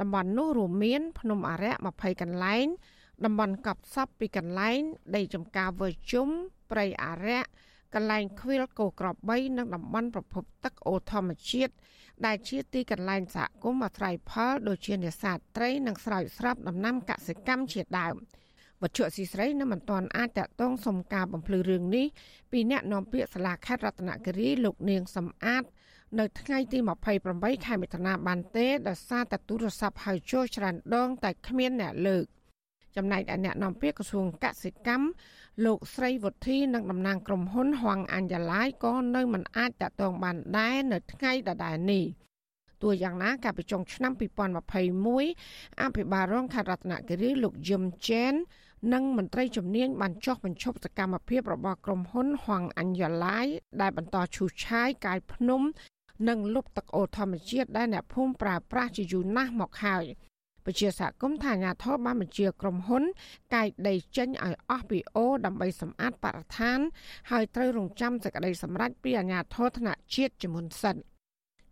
[0.00, 2.66] តំបន់នោះរួមមាន ភ្នំអរិយ20កន្លែង
[3.24, 4.78] តំបន់កប់សពពីកន្លែង
[5.16, 6.28] ដីចំការវើជុំ
[6.70, 7.44] ព្រៃអរិយ
[7.94, 11.72] កន្លែងខ្វៀលគោក្រ3និងតំបន់ប្រភពទឹកអូធម្មជាតិ
[12.26, 18.14] ដែលជាទីកន្លែងសហគមន៍អាស្រ័យផលដូចជានេសាទត្រីនិងស្រោចស្រពដំណាំកសិកម្មជាដើម
[18.82, 22.06] វត្ថុអសីស្រីនៅមិនទាន់អាចតតងសុំការបំភ្លឺរឿងនេះ
[22.52, 25.64] ពីអ្នកនាំពាក្យសាលាខេត្តរតនគិរីលោកនាងសំអាត
[26.18, 26.78] នៅថ្ងៃទី
[27.22, 32.24] 28ខែមិថុនាបានទេដោយសារតែទូរស័ព្ទហៅចូលច្រើនដងតែគ្មានអ្នកលើក
[32.98, 35.06] ចំណែកឯអ្នកនាំពាក្យក្រសួងកសិកម្ម
[35.64, 42.04] លោកស្រីវុធីនិងតំណាងក្រុមហ៊ុនហងអញ្ញឡាយក៏នៅមិនអាចតតងបានដែរនៅថ្ងៃដដែលនេះ
[42.82, 44.12] ទោះយ៉ាងណាកាលពីចុងឆ្នាំ
[45.16, 48.34] 2021អភិបាលរងខេត្តរតនគិរីលោកយឹមជែន
[48.92, 53.46] និងមន្ត្រីជំនាញបានចុះបញ្ឈប់សកម្មភាពរបស់ក្រុមហ៊ុនហងអញ្ញឡាយ
[53.80, 55.62] ដែលបន្តឈូសឆាយកាយភ្នំ
[56.28, 60.06] និងលុបទឹកអូរធម្មជាតិដែលអ្នកភូមិប្រើប្រាស់ជាយូរណាស់មកហើយ។
[60.68, 63.04] ពជាសហគមន៍ថាអាញាធរបានបញ្ជាក្រុមហ៊ុន
[63.54, 66.78] កាយដីចេញឲ្យអស់ពីអូដើម្បីសម្អាតបរិស្ថាន
[67.30, 70.96] ហើយត្រូវរងចាំសេចក្តីសម្រេចពីអាញាធរថ្នាក់ជាតិជាមុនសិន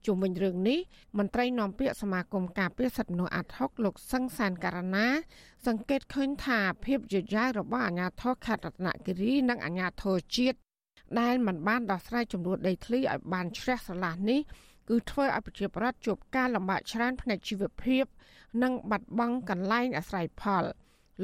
[0.07, 0.79] ជុំវិញរឿងនេះ
[1.19, 5.07] មន្ត្រីនាំពាក្យសមាគមការពារសិទ្ធិមនុស្សអាត់ហុកលោកសឹងសានការណា
[5.67, 10.59] សង្កេតឃើញថាភាពយឺតយ៉ាវរបស់អាញាធរខេត្តរតនគិរីនិងអាញាធរជាតិ
[11.21, 14.41] ដែលមិនបានដោះស្រាយចំនួនដីធ្លីឲ្យបានជ្រះស្រឡះនេះ
[14.89, 18.05] គឺធ្វើឲ្យប្រជាពលរដ្ឋជួបការលំបាកច្រើនផ្នែកជីវភាព
[18.63, 20.65] និងបាត់បង់កន្លែងអាស្រ័យផល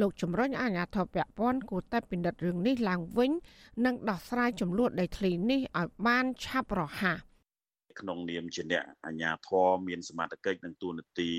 [0.01, 3.31] លោកជំរុញអាជ្ញាធរពាក់ព័ន្ធគួរតែពិនិត្យរឿងនេះឡើងវិញ
[3.85, 7.19] និងដោះស្រាយចំនួនដីធ្លីនេះឲ្យបានឆាប់រហ័ស
[8.01, 11.31] ក្នុងនាមជាអ្នកអាជ្ញាធរមានសមត្ថកិច្ចនិងទូនាទី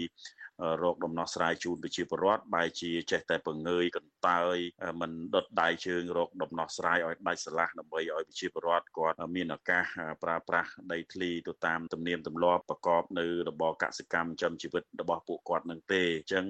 [0.83, 4.57] រកដំណោះស្រាយជូនប្រជាពលរដ្ឋបែរជាចេះតែពង្ើយកន្តើយ
[5.01, 9.83] មិនដុតដៃជើងរកដំណោះស្រាយឲ្យដាច់ស្រឡះដើម្បីឲ្យប្រជាពលរដ្ឋគាត់មានឱកាស
[10.23, 16.45] ប្រើប្រាស់ដីធ្លីទៅតាមទំនៀមទម្លាប់ប្រកបនៅរបរកសិកម្មចិញ្ចឹមជីវិតរបស់ពួកគាត់នឹងទេអញ្ចឹង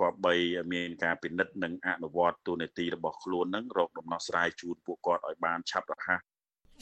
[0.00, 0.34] គាត់បី
[0.72, 6.20] មានការពិនិត្យនិងអនុវត្តទូនាទីរបស់ខ្លួននឹងរកដំណោះស្រាយជូនពួកគាត់ឲ្យបានឆាប់រហ័ស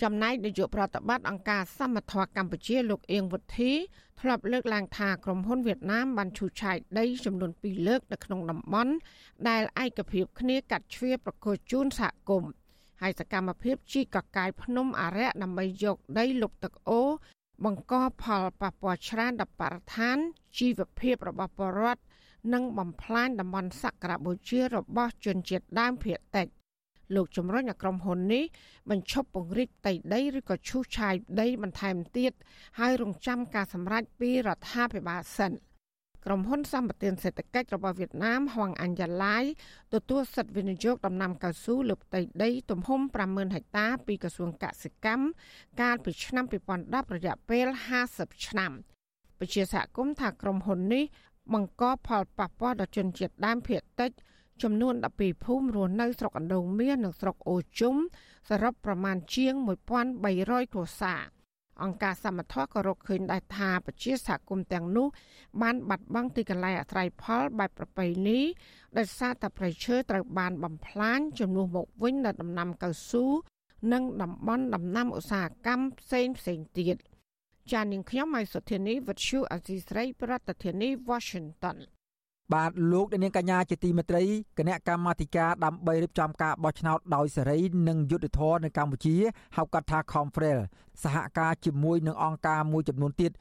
[0.03, 3.73] ចំណែកនាយកប្រតិបត្តិអង្គការសមត្ថៈកម្ពុជាលោកអៀងវុធី
[4.21, 8.93] ធ្លាប់លើកឡើងថាក្រុមហ៊ុនវៀតណាមបានឈូសឆាយដីចំនួន2លើកនៅក្នុងតំបន់
[9.49, 12.51] ដែលឯកភាពគ្នាកាត់ជ្រៀប្រកួតជូនសហគមន៍
[13.01, 17.03] ហើយសកម្មភាពជីកកកាយភ្នំអរិយដើម្បីយកដីលុបទឹកអូ
[17.65, 20.17] បង្កផលប៉ះពាល់ច្រើនដល់បរិស្ថាន
[20.59, 22.03] ជីវភាពរបស់ប្រជាពលរដ្ឋ
[22.53, 26.47] និងបំផ្លាញតំបន់សក្ការៈបូជារបស់ជនជាតិដើមភាគតិច
[27.15, 28.45] លោកជំរុញឲ្យក្រុមហ៊ុននេះ
[28.91, 32.33] បញ្ឈប់ពង្រីកដីដីឬក៏ឈូសឆាយដីបន្ថែមទៀត
[32.79, 35.53] ហើយរងចាំការសម្រេចពីរដ្ឋាភិបាលសិន
[36.27, 39.45] ក្រុមហ៊ុនសម្បត្តិសេដ្ឋកិច្ចរបស់វៀតណាមហងអញ្ញឡាយ
[39.95, 45.27] ទទួលសិទ្ធិវិនិយោគដំណាំកៅស៊ូលើផ្ទៃដីទំហំ50000ហិកតាពីក្រសួងកសិកម្ម
[45.81, 46.45] កាលពីឆ្នាំ
[46.81, 47.67] 2010រយៈពេល
[48.07, 48.73] 50ឆ្នាំ
[49.39, 51.05] ពជាសហគមន៍ថាក្រុមហ៊ុននេះ
[51.53, 54.11] បង្កផលប៉ះពាល់ដល់ជនជាតិដើមភាគតិច
[54.63, 57.97] ចំនួន12ភូមិរស់នៅស្រុកអណ្ដូងមាសនិងស្រុកអូជុំ
[58.49, 59.55] សរុបប្រមាណជាង
[60.15, 61.23] 1300គ្រួសារ
[61.83, 65.07] អង្គការសមត្ថៈក៏រកឃើញដែរថាប្រជាសហគមន៍ទាំងនោះ
[65.63, 68.41] បានបាត់បង់ទីកន្លែងអាស្រ័យផលបែបប្រពៃណី
[68.99, 73.25] ដោយសារតែប្រៃឈើត្រូវបានបំផ្លាញជំនួសមកវិញនៅដំណាំកៅស៊ូ
[73.93, 76.97] និងតំបន់ដំណាំឧស្សាហកម្មផ្សេងផ្សេងទៀត
[77.73, 81.79] ចាននាងខ្ញុំម៉ៃសុធានីវិទ្យុអសីស្រី ប្រធានាធិបតី Washington
[82.55, 84.25] បាទលោកនាងកញ្ញាជាទីមេត្រី
[84.59, 89.17] គណៈកម្មាធិការដើម្បីរៀបចំការបោះឆ្នោតដោយសេរីនិងយុត្តិធម៌នៅកម្ពុជា
[89.57, 90.59] ហៅកាត់ថា Confrel
[91.03, 93.33] សហការជាមួយនឹងអង្គការមួយចំនួនទៀត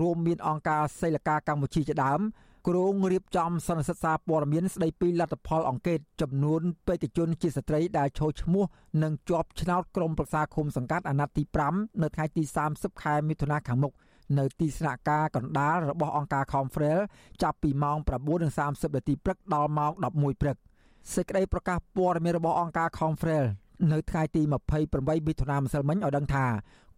[0.00, 2.20] រួមមានអង្គការសិលកាកម្ពុជាជាដើម
[2.68, 8.64] គ្រងរៀបចំសន្និសីទសារព័ត៌មានស្ដីពីលទ្ធផលអង្កេតចំនួនបេក្ខជនជាស្ត្រីដែលចូលឈ្មោះ
[9.02, 11.42] និងជាប់ឆ្នោតក្រុមប្រឹក្សាឃុំសង្កាត់អាណត្តិទី
[11.72, 12.42] 5នៅថ្ងៃទី
[12.72, 13.92] 30ខែមិថុនាខាងមុខ
[14.38, 16.98] នៅទីស្នាក់ការកណ្ដាលរបស់អង្គការ Confrel
[17.42, 17.96] ចាប់ពីម៉ោង
[18.46, 20.56] 9:30នាទីព្រឹកដល់ម៉ោង11ព្រឹក
[21.14, 23.44] សេចក្តីប្រកាសព័ត៌មានរបស់អង្គការ Confrel
[23.92, 26.46] នៅថ្ងៃទី28មិថុនាម្សិលមិញឲ្យដឹងថា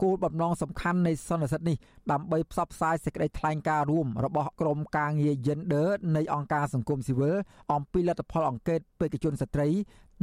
[0.03, 1.77] គោលបំណងសំខាន់នៃសន្និសីទនេះ
[2.11, 7.35] ដើម្បីផ្សព្វផ្សាយសេចក្តីថ្លែងការណ៍រួមរបស់ក្រមការងារ Gender នៃអង្គការសង្គមស៊ីវិល
[7.73, 9.69] អំពីលទ្ធផលអង្កេតបេក្ខជនស្ត្រី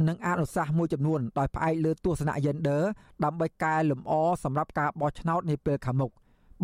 [0.08, 2.82] និងអនុសាសន៍មួយចំនួនដោយផ្អែកលើទស្សនៈ Gender
[3.24, 4.12] ដើម្បីកែលម្អ
[4.44, 6.10] សម្រាប់ការបោះឆ្នោតនាពេលខាងមុខ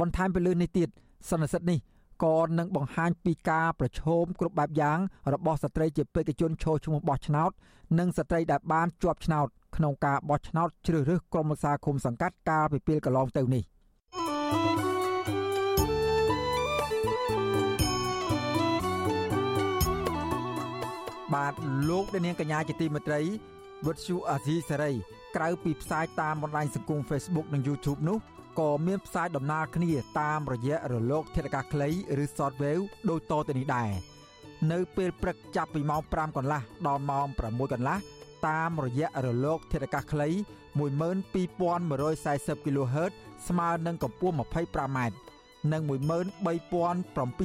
[0.01, 0.89] បន្ថែមពីលើនេះទៀត
[1.31, 1.79] សន្និសីទនេះ
[2.25, 4.99] ក៏នឹងបង្ហាញពីការប្រឈមគ្រប់បែបយ៉ាង
[5.33, 7.51] របស់ស្ត្រីជាបេក្ខជនចូលឈ្មោះបោះឆ្នោត
[7.99, 9.47] និងស្ត្រីដែលបានជាប់ឆ្នោត
[9.77, 13.65] ក្នុងការបោះឆ្នោតជ្រើសរើសក្រុមប្រឹក្សាគុំសង្កាត់កាលពីពេលកន្លងទៅនេះ
[21.35, 21.55] បាទ
[21.89, 23.21] លោកនាងកញ្ញាជាទីមេត្រី
[23.87, 24.93] វុទ្ធុអាស៊ីសេរី
[25.37, 28.19] ក្រៅពីផ្សាយតាមបណ្ដាញសង្គម Facebook និង YouTube នោះ
[28.59, 31.89] ក៏មានផ្សាយដំណើរគ្នាតាមរយៈរលក ធាតុអាកាសខ្លី
[32.23, 33.91] ឬ Shortwave ដូចតទៅនេះដែរ
[34.73, 37.97] នៅពេលព្រឹកចាប់ពីម៉ោង5កន្លះដល់ម៉ោង6កន្លះ
[38.49, 40.29] តាមរយៈរលក ធាតុអាកាសខ្លី
[40.79, 43.13] 12140 kHz
[43.49, 44.99] ស្មើនឹងកម្ពស់ 25m
[45.73, 47.41] និង13715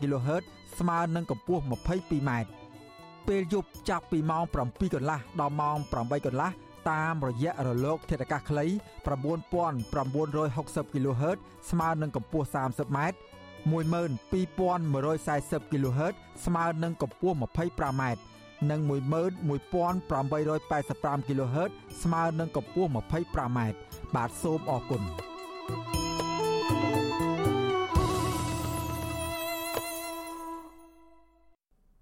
[0.00, 0.42] kHz
[0.78, 2.30] ស្មើនឹងកម្ពស់ 22m
[3.28, 6.50] ពេលយប់ចាប់ពីម៉ោង7កន្លះដល់ម៉ោង8កន្លះ
[6.90, 8.66] តាមរយៈរលកធាតុអាកាសខ្លី
[9.06, 11.38] 9960 kHz
[11.70, 12.98] ស្មើនឹងកម្ពស់ 30m
[13.72, 16.14] 12140 kHz
[16.44, 18.02] ស្មើនឹងកម្ពស់ 25m
[18.70, 21.70] និង11885 kHz
[22.02, 23.58] ស្មើនឹងកម្ពស់ 25m
[24.14, 25.02] បាទសូមអរគុណ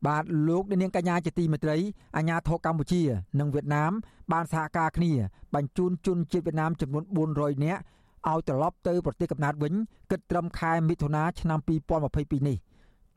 [0.06, 1.76] បាទលោកនាងកញ្ញាជាទីមេត្រី
[2.16, 3.02] អាញាធរកម្ពុជា
[3.38, 3.92] និងវៀតណាម
[4.32, 5.12] បានសហការគ្នា
[5.54, 7.80] បញ្ជូនជនជាតិវៀតណាមចំនួន400នាក់
[8.28, 9.74] ឲ្យត្រឡប់ទៅប្រទេសកំណើតវិញ
[10.10, 11.58] គិតត្រឹមខែមិថុនាឆ្នាំ
[12.04, 12.56] 2022នេះ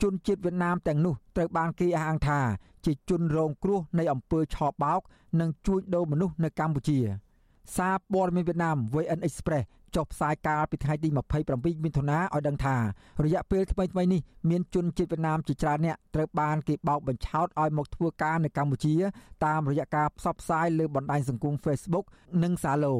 [0.01, 2.39] ជនជាតិវៀតណាមទាំងនោះត្រូវបានគេអះអាងថា
[2.85, 5.01] ជាជនរងគ្រោះនៃអំពើឆបោក
[5.39, 6.99] និងជួញដូរមនុស្សនៅកម្ពុជា
[7.75, 9.65] សារព័ត៌មានវៀតណាម VN Express
[9.95, 11.09] ចុះផ្សាយកាលពីថ្ងៃទី
[11.47, 12.75] 27មិថុនាឲ្យដឹងថា
[13.23, 18.95] រយៈពេលថ្មីៗនេះមានជនជាតិវៀតណាមជាច្រើនអ្នកត្រូវបានគេបោកបញ្ឆោតឲ្យមកធ្វើការនៅកម្ពុជា
[19.45, 22.05] តាមរយៈការផ្សព្វផ្សាយលើបណ្ដាញសង្គម Facebook
[22.43, 22.95] និង Zalo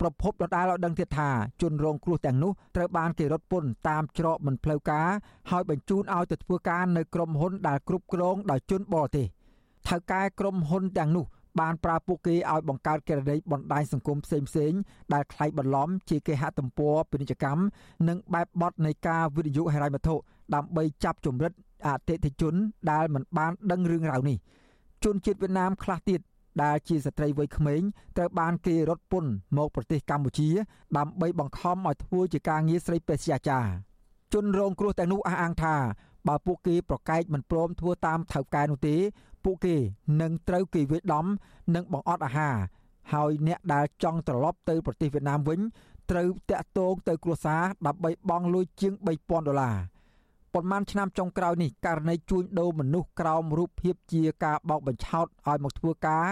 [0.00, 1.30] ប្រភពដដែលឲ្យដឹងទៀតថា
[1.62, 5.08] ជនរងគ្រោះទាំងនោះត្រូវបានគេរត់ពន្ធតាមច្រកមិនផ្លូវការ
[5.50, 9.26] ហើយបញ្ជូនឲ្យទៅធ្វើការនៅក្រុមហ៊ុនដែលគ្រប់គ្រងដោយជនបរទេស
[9.88, 11.24] ថៅកែក្រុមហ៊ុនទាំងនោះ
[11.59, 14.73] បានប្រើពួកគេឲ្យបង្កើតកេរនីបណ្ដាញសង្គមផ្សេងផ្សេង
[15.13, 17.61] ដែលคล้ายបន្លំជាគេហទំព័រពាណិជ្ជកម្ម
[18.07, 20.15] និងបែបបទនៃការវិនិយោគហិរញ្ញវត្ថុ
[20.55, 21.51] ដើម្បីចាប់ជំរិត
[21.87, 22.53] អតិថិជន
[22.91, 24.37] ដែលមិនបានដឹងរឿងរ៉ាវនេះ
[25.03, 26.19] ជនជាតិវៀតណាមខ្លះទៀត
[26.63, 27.81] ដែលជាស្ត្រីវ័យក្មេង
[28.17, 30.49] ត្រូវបានគេរត់ពន្ធមកប្រទេសកម្ពុជា
[30.97, 33.65] ដើម្បីបង្ខំឲ្យធ្វើជាការងារស្រីពេទ្យាចារ
[34.33, 35.75] ជនរងគ្រោះទាំងនោះអះអាងថា
[36.27, 38.95] បើពួកគេប្រកែកមិនព្រមធ្វើតាមថៅកែនោះទេ
[39.44, 39.76] ពួកគេ
[40.20, 41.26] នឹងត្រូវគេវាយដំ
[41.74, 42.56] និងបង្អត់អាហារ
[43.12, 45.60] ហើយអ្នកដែលចង់ត្រឡប់ទៅប្រទេសវៀតណាមវិញ
[46.10, 49.76] ត្រូវតាក់ទងទៅគ្រួសារដើម្បីបង់លុយជាង3000ដុល្លារ
[50.54, 56.26] ប៉ុន្មានឆ្នាំចុងក្រោយនេះករណីជួញដូរមនុស្សក្រោមរូបភាពជាការបោកបញ្ឆោតឲ្យមកធ្វើការ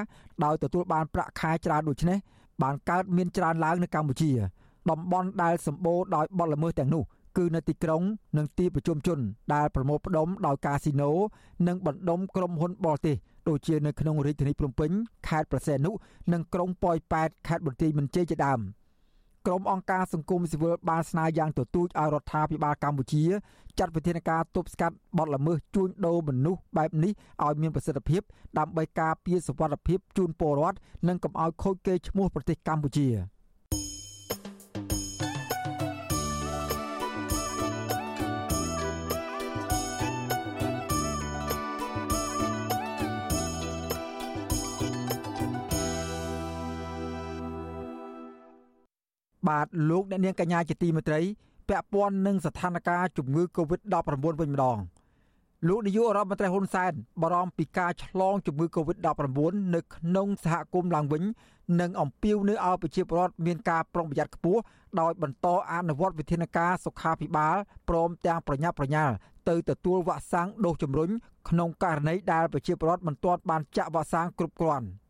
[0.45, 2.19] ដោយទទួលបានប្រាក់ខែច្រើនដូចនេះ
[2.63, 4.31] បានកើតមានច្រើនឡើងនៅកម្ពុជា
[4.91, 7.03] តំបន់ដែលសម្បូរដោយបទល្មើសទាំងនោះ
[7.39, 8.03] គឺនៅទីក្រុង
[8.37, 9.19] និងទីប្រជុំជន
[9.55, 11.11] ដែលប្រមូលផ្ដុំដោយកាស៊ីណូ
[11.69, 13.17] និងបណ្ដុំក្រុមហ៊ុនបរទេស
[13.49, 14.91] ដូចជានៅក្នុងរាជធានីភ្នំពេញ
[15.29, 15.91] ខេត្តប្រសេនុ
[16.33, 18.61] និងក្រុងប៉ោយប៉ែតខេត្តបន្ទាយមានជ័យជាដើម
[19.47, 23.25] ក្រុមអង្គការសង្គមស៊ីវិលបានស្នើយ៉ាងទទូចឲ្យរដ្ឋាភិបាលកម្ពុជា
[23.79, 27.13] ចាត់វិធានការទប់ស្កាត់បទល្មើសជួញដូរមនុស្សបែបនេះ
[27.45, 28.23] ឲ្យមានប្រសិទ្ធភាព
[28.59, 30.79] ដើម្បីការពារសុវត្ថិភាពជូនពលរដ្ឋ
[31.09, 33.09] និងកុំឲ្យខូចកេរ្តិ៍ឈ្មោះប្រទេសកម្ពុជា។
[49.49, 51.21] បបាទលោកអ្នកនាងកញ្ញាជាទីមេត្រី
[51.69, 53.95] ពាក់ព័ន្ធនឹងស្ថានភាពជំងឺ Covid-19
[54.41, 54.79] វិញម្ដង
[55.69, 56.93] លោកនាយករដ្ឋមន្ត្រីហ៊ុនសែន
[57.23, 59.39] បារម្ភពីការឆ្លងជំងឺ Covid-19
[59.75, 61.23] នៅក្នុងសហគមន៍ឡើងវិញ
[61.81, 64.61] និងអំពាវនាវឲ្យប្រជាពលរដ្ឋមានការប្រុងប្រយ័ត្នខ្ពស់
[65.01, 67.57] ដោយបន្តអនុវត្តវិធានការសុខាភិបាល
[67.89, 69.15] ព្រមទាំងប្រញាប់ប្រញាល់
[69.49, 71.11] ទៅទទួលវ៉ាក់សាំងដូសជំរុញ
[71.49, 74.87] ក្នុងករណីដែលប្រជាពលរដ្ឋមិនទាន់បានចាក់វ៉ាក់សាំងគ្រប់គ្រាន់។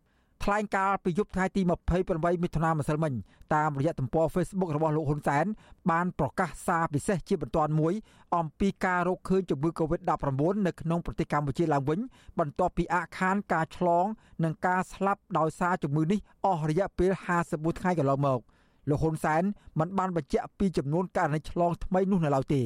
[0.51, 1.63] ថ្លែងការណ៍ពីយប់ថ្ងៃទី
[2.03, 3.13] 28មិថុនាម្សិលមិញ
[3.55, 5.45] តាមរយៈទំព័រ Facebook របស់លោកហ៊ុនសែន
[5.91, 7.95] បានប្រកាសសារពិសេសជាបន្ទាន់មួយ
[8.37, 12.01] អំពីការរកឃើញជំងឺ Covid-19 នៅក្នុងប្រទេសកម្ពុជាឡើងវិញ
[12.39, 14.07] បន្ទាប់ពីអាខានការឆ្លង
[14.45, 17.11] និងការស្លាប់ដោយសារជំងឺនេះអស់រយៈពេល
[17.47, 18.41] 51ថ្ងៃកន្លងមក
[18.89, 19.43] លោកហ៊ុនសែន
[19.79, 22.63] មិនបានបញ្ជាក់ពីចំនួនករណីឆ្លងថ្មីនោះនៅឡើយទេ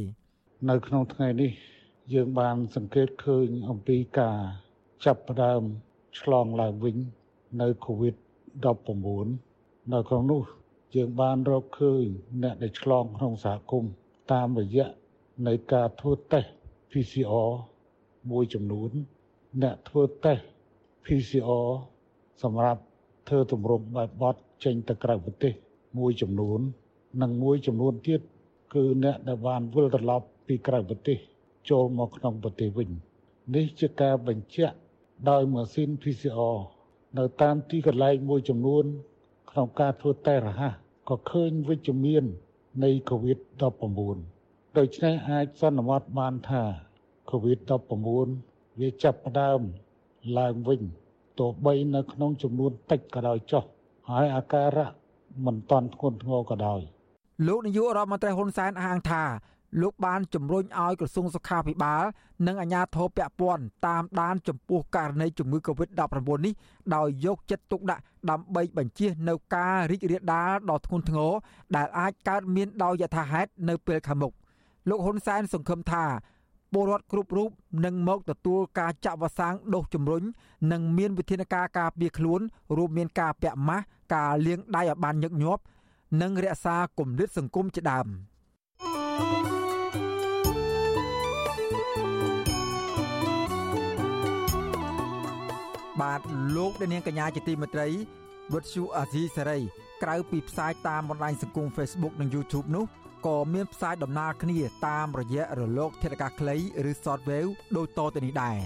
[0.70, 1.50] នៅក្នុងថ្ងៃនេះ
[2.14, 4.38] យើងបានសង្កេតឃើញអំពីការ
[5.04, 5.62] ចាប់ផ្ដើម
[6.20, 6.98] ឆ្លងឡើងវិញ
[7.60, 9.26] នៅ COVID-19
[9.92, 10.42] នៅក្នុងនោះ
[10.94, 12.04] យើងបានរកឃើញ
[12.42, 13.92] អ្នកដែលឆ្លងក្នុងសហគមន៍
[14.32, 14.88] តាមរយៈ
[15.46, 16.50] នៃការធ្វើតេស្ត
[16.90, 17.50] PCR
[18.30, 18.90] មួយចំនួន
[19.62, 20.44] អ្នកធ្វើតេស្ត
[21.04, 21.68] PCR
[22.42, 22.82] សម្រាប់
[23.28, 25.52] ធ្វើទម្រង់បែបបត់ចេញទៅក្រៅប្រទេស
[25.98, 26.60] មួយចំនួន
[27.22, 28.20] និងមួយចំនួនទៀត
[28.74, 31.18] គឺអ្នកដែលបានវិលត្រឡប់ពីក្រៅប្រទេស
[31.70, 32.90] ចូលមកក្នុងប្រទេសវិញ
[33.54, 34.76] នេះជាការបញ្ជាក់
[35.28, 36.56] ដោយម៉ាស៊ីន PCR
[37.18, 38.84] នៅតាមទីកន្លែងមួយចំនួន
[39.50, 40.74] ក្នុងការធ្វើតេស្តរហ័ស
[41.08, 42.24] ក៏ឃើញវិជ្ជមាន
[42.84, 46.62] នៃ COVID-19 ដូច្នេះអាចសន្មត់បានថា
[47.30, 49.60] COVID-19 វាចាប់ផ្ដើម
[50.38, 50.82] ឡើងវិញ
[51.38, 53.64] ទោះបីនៅក្នុងចំនួនតិចក៏ដោយចុះ
[54.10, 54.88] ហើយអាការៈ
[55.46, 56.80] មិនតាន់ធ្ងន់ធ្ងរក៏ដោយ
[57.46, 59.22] លោកនាយករដ្ឋមន្ត្រីហ៊ុនសែនអះអាងថា
[59.80, 62.02] លោកបានជំរុញឲ្យក្រសួងសុខាភិបាល
[62.46, 66.54] និងអាជ្ញាធរពាក់ព័ន្ធតាមដានចំពោះករណីជំងឺ Covid-19 នេះ
[66.94, 71.32] ដោយយកចិត្តទុកដាក់ដើម្បីបញ្ជៀសនៅការរីករាលដាលដ៏ធ្ងន់ធ្ងរ
[71.76, 74.32] ដែលអាចកើតមានដោយយថាហេតុនៅពេលខាងមុខ
[74.88, 76.04] លោកហ៊ុនសែនសង្ឃឹមថា
[76.72, 77.50] ពលរដ្ឋគ្រប់រូប
[77.84, 80.22] នឹងមកទទួលការចាក់វ៉ាក់សាំងដូសជំរុញ
[80.72, 82.40] និងមានវិធានការការពារខ្លួន
[82.76, 85.62] រួមមានការពាក់ម៉ាស់ការលាងដៃឲ្យបានញឹកញាប់
[86.20, 88.08] និងរក្សាគម្លាតសង្គមជាដើម។
[96.00, 96.20] បាទ
[96.56, 97.88] លោកនាងកញ្ញាជាទីមេត្រី
[98.52, 99.58] វុទ្ធុអាស៊ីសេរី
[100.02, 102.84] ក្រៅពីផ្សាយតាមបណ្ដាញសង្គម Facebook និង YouTube នោះ
[103.26, 106.56] ក៏មានផ្សាយដំណើរគ្នាតាមរយៈរលក ធាតុអាកាសខ្លី
[106.90, 108.56] ឬ Shortwave ដូចតទៅនេះដែរ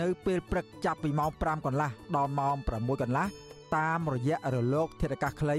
[0.00, 3.26] នៅពេលព្រឹកចាប់ពីម៉ោង5កន្លះដល់ម៉ោង6កន្លះ
[3.76, 5.56] តាមរយៈរលក ធាតុអាកាសខ្លី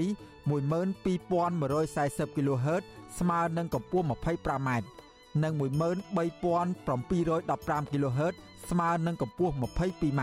[0.48, 2.82] 12140 kHz
[3.18, 4.70] ស្មើនឹងកម្ពស់ 25m
[5.42, 8.34] និង13715 kHz
[8.70, 10.22] ស្មើនឹងកម្ពស់ 22m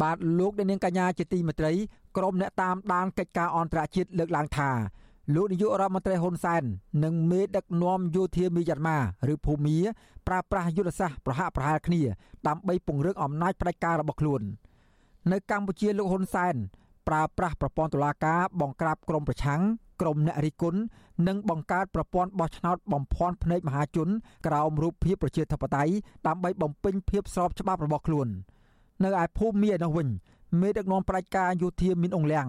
[0.00, 1.72] បាទលោកនាងកញ្ញាជាទីមេត្រី
[2.16, 4.70] ក្រុមអ្នកតាមដានកិច្ចការអន្តរជាតិលើកឡើងថា
[5.34, 6.62] លោកនាយករដ្ឋមន្ត្រីហ៊ុនសែន
[7.04, 8.98] និងមេដឹកនាំយោធាមីយ៉ាន់ម៉ា
[9.32, 9.78] ឬភូមា
[10.26, 12.02] ប្រើប្រាស់យុទ្ធសាស្ត្រប្រហាក់ប្រហែលគ្នា
[12.48, 14.42] ដើម្បីពង្រឹងអំណាចផ្ដាច់ការរបស់ខ្លួន
[15.32, 16.54] នៅកម្ពុជាលោកហ៊ុនសែន
[17.08, 19.60] ប្រើប្រាស់ប្រព័ន្ធតុលាការបង្ក្រាបក្រុមប្រឆាំង
[20.00, 20.80] ក្រុមអ្នករិះគន់
[21.28, 24.08] និងបង្កើតប្រព័ន្ធបោះឆ្នោតបំភាន់ភ្នែកមហាជន
[24.46, 25.92] ក្រោមរូបភាពប្រជាធិបតេយ្យ
[26.26, 28.28] ដើម្បីបំពេញភាពស្របច្បាប់របស់ខ្លួន។
[29.04, 30.08] នៅឯភូមិមានោះវិញ
[30.60, 32.46] មេដឹកនាំផ្ដាច់ការយោធាមានអង្គលៀង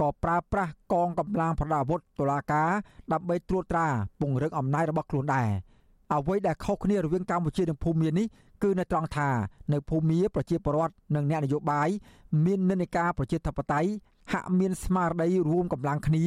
[0.00, 2.70] ក៏ប្រើប្រាស់កងកម្លាំងប្រដាប់អាវុធតុលាការ
[3.12, 3.86] ដើម្បីត្រួតត្រា
[4.20, 5.48] ពង្រឹងអំណាចរបស់ខ្លួនដែរ
[6.12, 8.26] អ្វីដែលខុសគ្នារវាងកម្ពុជានិងភូមានេះ
[8.62, 9.28] គឺនៅត្រង់ថា
[9.72, 11.88] នៅភូមាប្រជាពលរដ្ឋនិងអ្នកនយោបាយ
[12.44, 13.90] មាននិន្នាការប្រជាធិបតេយ្យ
[14.32, 16.24] ហាក់មានស្មារតីរួមកម្លាំងគ្នា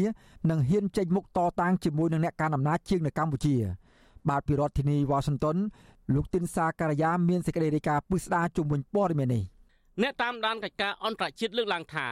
[0.49, 3.55] និងហ៊ានចេញមុខតតាំងជាមួយនឹងអ្នកកាន់អំណាចជាងនៅកម្ពុជា
[4.29, 5.57] បាទពីរដ្ឋធានីវ៉ាស៊ីនតោន
[6.13, 9.43] លោកទីនសាការីយ៉ាមានសេចក្តីរាយការណ៍ពុស្ដាជុំវិញព័ត៌មាននេះ
[10.01, 12.07] អ្នកតាមដានកិច្ចការអន្តរជាតិលើកឡើងថា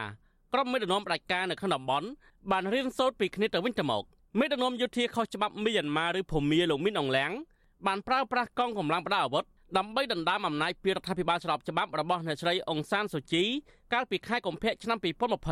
[0.52, 2.08] ក្រុមមេដឹកនាំផ្ដាច់ការនៅក្នុងតំបន់
[2.50, 4.04] បានរៀនសូត្រពីគ្នាទៅវិញទៅមក
[4.38, 7.32] មេដឹកនាំយោធាខុសច្បាប់មីយ៉ាន់ម៉ាឬភូមាលោកមីនអងឡាំង
[7.86, 9.44] បានប្រើប្រាស់កងកម្លាំងប្រដាប់អាវុធ
[9.78, 13.44] ដើម្បីដណ្ដើមអំណាចពីរដ្ឋាភិបាលស្របច្បាប់របស់អ្នកស្រីអុងសានស៊ូជី
[13.92, 14.98] កាលពីខែកុម្ភៈឆ្នាំ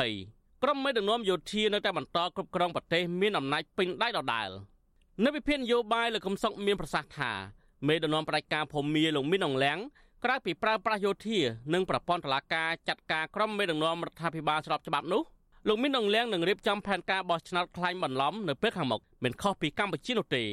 [0.05, 4.49] 2020ក្រុមមេដឹកនាំយោធានៅតែបន្តគ្រប់គ្រងប្រទេសមានអំណាចពេញដៃដដែល
[5.25, 7.33] នៅវិភាគនយោបាយលោកកឹមសុខមានប្រសាសន៍ថា
[7.89, 9.79] មេដឹកនាំផ្ដាច់ការភូមាលោកមីនអងឡាំង
[10.24, 11.40] ក្រៅពីប្រើប្រាស់យោធា
[11.74, 15.22] និងប្រព័ន្ធតុលាការចាត់ការក្រុមមេដឹកនាំរដ្ឋាភិបាលស្របច្បាប់នោះ
[15.68, 20.44] លោកមានអង្លៀងនឹងរៀបចំផែនការបោះឆ្នោតខ្លាញ់បន្លំនៅពេលខាងមុខមិនខុសពីកម្ពុជានោះទេ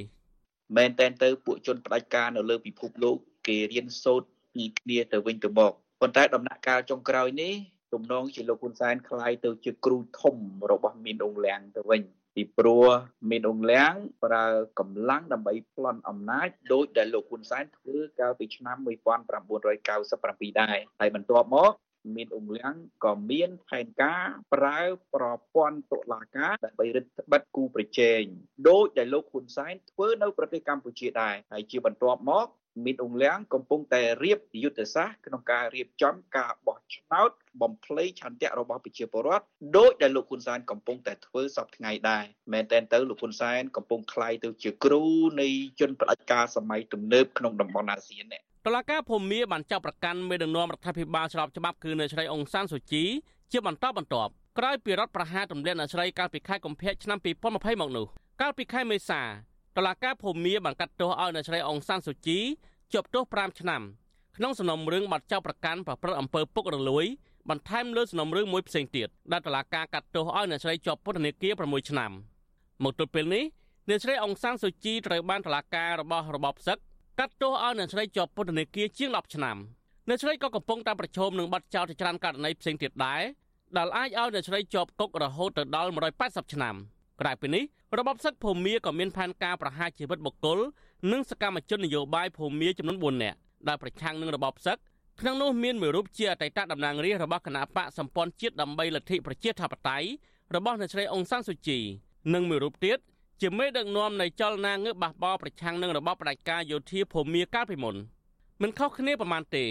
[0.76, 3.16] មែនតែនទៅពួកជនផ្ដាច់ការនៅលើពិភពលោក
[3.46, 7.54] គេរៀនសូត្រពីគ្នាទៅវិញទៅមកប៉ុន្តែដំណាក់កាលចុងក្រោយនេះ
[7.92, 10.36] ទំនងជាលោកហ៊ុនសែនคล้ายទៅជាគ្រូធំ
[10.70, 12.02] របស់មីនអងលៀងទៅវិញ
[12.35, 12.85] ពីព្រោះ
[13.29, 14.45] មានអងលៀងប្រើ
[14.79, 21.71] កម្លាំងដើម្បីប្លន់អំណាចដោយដែលលោកហ៊ុនសែនធ្វើកាលពីឆ្នាំ1997ដែរហើយបន្ទាប់មក
[22.15, 22.75] មានអង្លាំង
[23.05, 24.79] ក៏មានផែនការប្រើ
[25.15, 28.21] ប្រព័ន្ធតុលាការដើម្បីរឹតបន្តឹងគូប្រជែង
[28.69, 32.47] ដោយដែលលោកហ៊ុនសែនធ្វើនៅប្រទេសកម្ពុជាដែរហើយជាបន្ទាប់មក
[32.84, 39.44] មីនអង្លាំងកំពុងតែរៀបយុទ្ធសាស្ត្រក្នុងការរៀបចំការបោះឆ្នោតបំភ្លៃឆន្ទៈរបស់ប្រជាពលរដ្ឋ
[39.76, 45.02] ដោយដែលលោកហ៊ុនសែនកំពុងតែធ្វើសពថ្ងៃដែរមែនតែនទៅលោកហ៊ុនសែនកំពុងคล้ายទៅជាគ្រូ
[45.40, 45.48] នៃ
[45.80, 53.04] ជនផ្ដាច់ការសម័យទំនើបក្នុងតំបន់អាស៊ាននេះតឡាការភូមាបានចាប់ប្រកាន់មេដឹកនាំរដ្ឋាភិបាលស្របច្បាប់គឺនៅស្រីអង្សានសុជី
[53.52, 58.06] ជាបន្តបន្ទាប់ក្រោយពីរដ្ឋប្រហារទម្លាក់អ្នកស្រីកាលពីខែកុម្ភៈឆ្នាំ2020មកនោះ
[58.40, 59.22] កាលពីខែមេសា
[59.77, 62.39] តឡាការភូមាបានកាត់ទោសឲ្យអ្នកស្រីអង្សានសុជី
[62.93, 63.81] ជាប់ទោស5ឆ្នាំ
[64.37, 67.05] ក្នុងសំណុំរឿងបាត់ចោលប្រកាន់ប្រព្រឹត្តអំពើពុករលួយ
[67.49, 72.11] បន្ថែមលើសំណុំរឿងមួយផ្សេងទៀតដែលតឡាការកាត់ទោសឲ្យអ្នកស្រីជាប់ពន្ធនាគារ6ឆ្នាំ
[72.83, 73.43] មកទល់ពេលនេះ
[73.89, 76.77] អ្នកស្រីអង្សានសុជីត្រូវបានតឡាការរបស់របបផ្សឹក
[77.19, 79.57] កាត់ទោសឲ្យអ្នកស្រីជាប់ពន្ធនាគារជាង10ឆ្នាំ
[80.07, 83.21] អ្នកស្រីក៏កំពុងតែប្រឈមនឹងបាត់ចោលជាច្រើនករណីផ្សេងទៀតដែរ
[83.77, 85.89] ដែលអាចឲ្យអ្នកស្រីជាប់គុករហូតទៅដល់
[86.21, 86.75] 180ឆ្នាំ
[87.21, 87.63] ក្រៅពីនេះ
[87.99, 90.59] របបសឹកភូមាក៏មានផែនការប្រហារជីវិតបុគ្គល
[91.11, 94.77] និងសកម្មជននយោបាយភូមាចំនួន4នាក់ដែលប្រឆាំងនឹងរបបសឹក
[95.19, 100.07] ក្នុងនោះមានមួយរូបជាអតីតតំណាងរាស្ត្ររបស់គណៈបកសម្ព័ន្ធជាតិដើម្បីលទ្ធិប្រជាធិបតេយ្យ
[100.55, 101.79] របស់អ្នកស្រីអង្សានស៊ូជី
[102.33, 102.97] និងមួយរូបទៀត
[103.41, 107.95] ជាមេដឹកនាំនៃចលនាងើបបះបោប្រឆាំងនឹងរបបផ្ដាច់ការយោធាភូមាកាលពីមុន
[108.61, 109.65] មិនខុសគ្នាប្រមាណទេ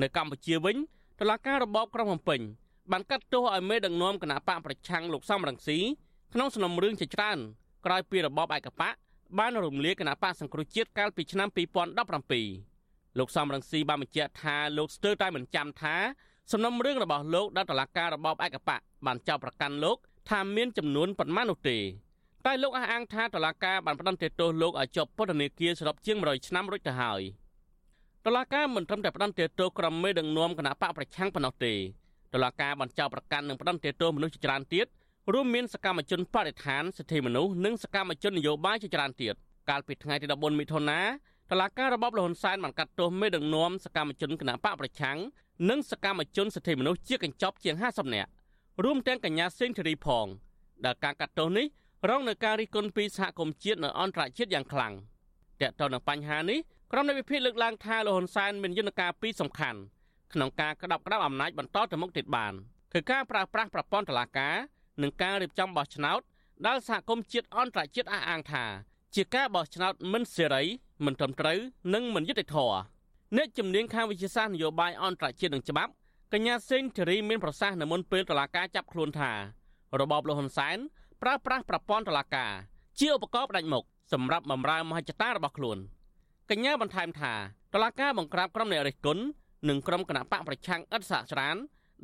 [0.00, 0.76] នៅកម្ពុជាវិញ
[1.20, 2.40] តឡាការរបបក្រុងភ្នំពេញ
[2.92, 5.78] បានកាត់ទោសឲ្យមេដឹកនាំគណៈបកប្រឆាំងលោកសំរងស៊ី
[6.36, 7.38] ក្នុងសំណុំរឿងជាច្រើន
[7.86, 8.94] ក្រោយពីរបបឯកបក
[9.38, 11.48] បានរំលាយគណៈបកសង្គ្រោះជាតិកាលពីឆ្នាំ
[12.52, 15.96] 2017លោកសំរងស៊ីបានបញ្ជាក់ថាលោកស្ទើរតែមិនចាំថា
[16.52, 19.96] សំណុំរឿងរបស់លោកដែលតឡាការរបបឯកបកបានចោទប្រកាន់លោក
[20.30, 21.78] ថាមានចំនួនប៉ុន្មាននោះទេ
[22.46, 27.22] តែលោកអះអាងថាតឡាការបានផ្តន្ទាទោសលោកឲ្យជាប់ពន្ធនាគារសរុបជាង100ឆ្នាំរួចទៅហើយ
[28.26, 31.74] តឡាការមិនត្រឹមតែផ្តន្ទាទោសក្រុមមេដឹកនាំគណៈបកប្រឆាំងប៉ុណ្ណោះទេ
[32.32, 34.86] តឡាការបានចោទប្រកាន់និងផ្តន្ទាទោសមនុស្សជាច្រើនទៀត
[35.32, 39.34] រួមមានសកម្មជនបរិស្ថានសិទ្ធិមនុស្សនិងសកម្មជននយោបាយជាច្រើនទៀត
[39.70, 41.00] កាលពីថ្ងៃទី14មិថុនា
[41.50, 45.18] តឡាការរបបលហ៊ុនសែនបានកាត់ទោសមេដឹកនាំសកម្មជនគណបកប្រឆាំង
[45.70, 48.30] និងសកម្មជនសិទ្ធិមនុស្សជាកញ្ចប់ជាង50នាក់
[48.84, 50.26] រួមទាំងកញ្ញាសេងធារីផង
[50.84, 51.66] ដែលការកាត់ទោសនេះ
[52.08, 54.92] រងនឹងការរិះគន់ពីសហគមន៍ជាតិនិងអន្តរជាតិយ៉ាងខ្លាំង
[55.60, 56.58] តើតើនឹងបញ្ហានេះ
[56.92, 59.78] ក្រុមនៃវិភាគលើកឡើងថាលហ៊ុនសែនមានយន្តការពីរសំខាន់
[60.32, 62.52] ក្នុងការក្តាប់ក្តាប់អំណាចបន្តទៅមុខទៀតបាន
[62.92, 64.56] គឺការប្រើប្រាស់ប្រព័ន្ធតុលាការ
[65.02, 66.20] និងការរៀបចំបោះឆ្នោត
[66.66, 68.64] ដែលសហគមន៍ជាតិអន្តរជាតិអះអាងថា
[69.14, 70.62] ជាការបោះឆ្នោតមិនសេរី
[71.04, 71.58] មិនត្រឹមត្រូវ
[71.94, 72.78] និងមិនយុត្តិធម៌
[73.36, 75.92] អ្នកជំនាញខាងវិទ្យាសាស្ត្រនយោបាយអន្តរជាតិនិងច្បាប់
[76.32, 79.32] កញ្ញាសេងធារីមានប្រសាសន៍នៅមុនពេលតុលាការចាប់ខ្លួនថា
[80.00, 80.78] របបលហ៊ុនសែន
[81.22, 82.52] ប្រើប្រាស់ប្រព័ន្ធតុលាការ
[83.00, 85.78] ជាឧបករណ៍ផ្ដាច់មុខសម្រាប់បម្រើមហិច្ឆតារបស់ខ្លួន
[86.50, 87.32] កញ្ញាបន្ថែមថា
[87.74, 89.22] តុលាការបង្ក្រាបក្រុមអ្នករិះគន់
[89.68, 91.56] និងក្រុមគណៈបកប្រឆាំងឥតសាកស្រាន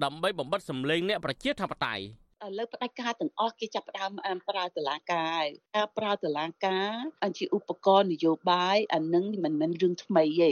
[0.04, 2.04] ដើម្បីបំបិតសម្លេងអ្នកប្រជាធិបតេយ្យ
[2.46, 4.10] ឥឡូវផ្ដាច់ការទាំងអស់គេចាប់ផ្ដើម
[4.48, 5.44] ប្រើតឡាការ
[5.76, 10.50] ការប្រើតឡាការជាឧបករណ៍នយោបាយអានឹងមិនមែនរឿងថ្មីទេ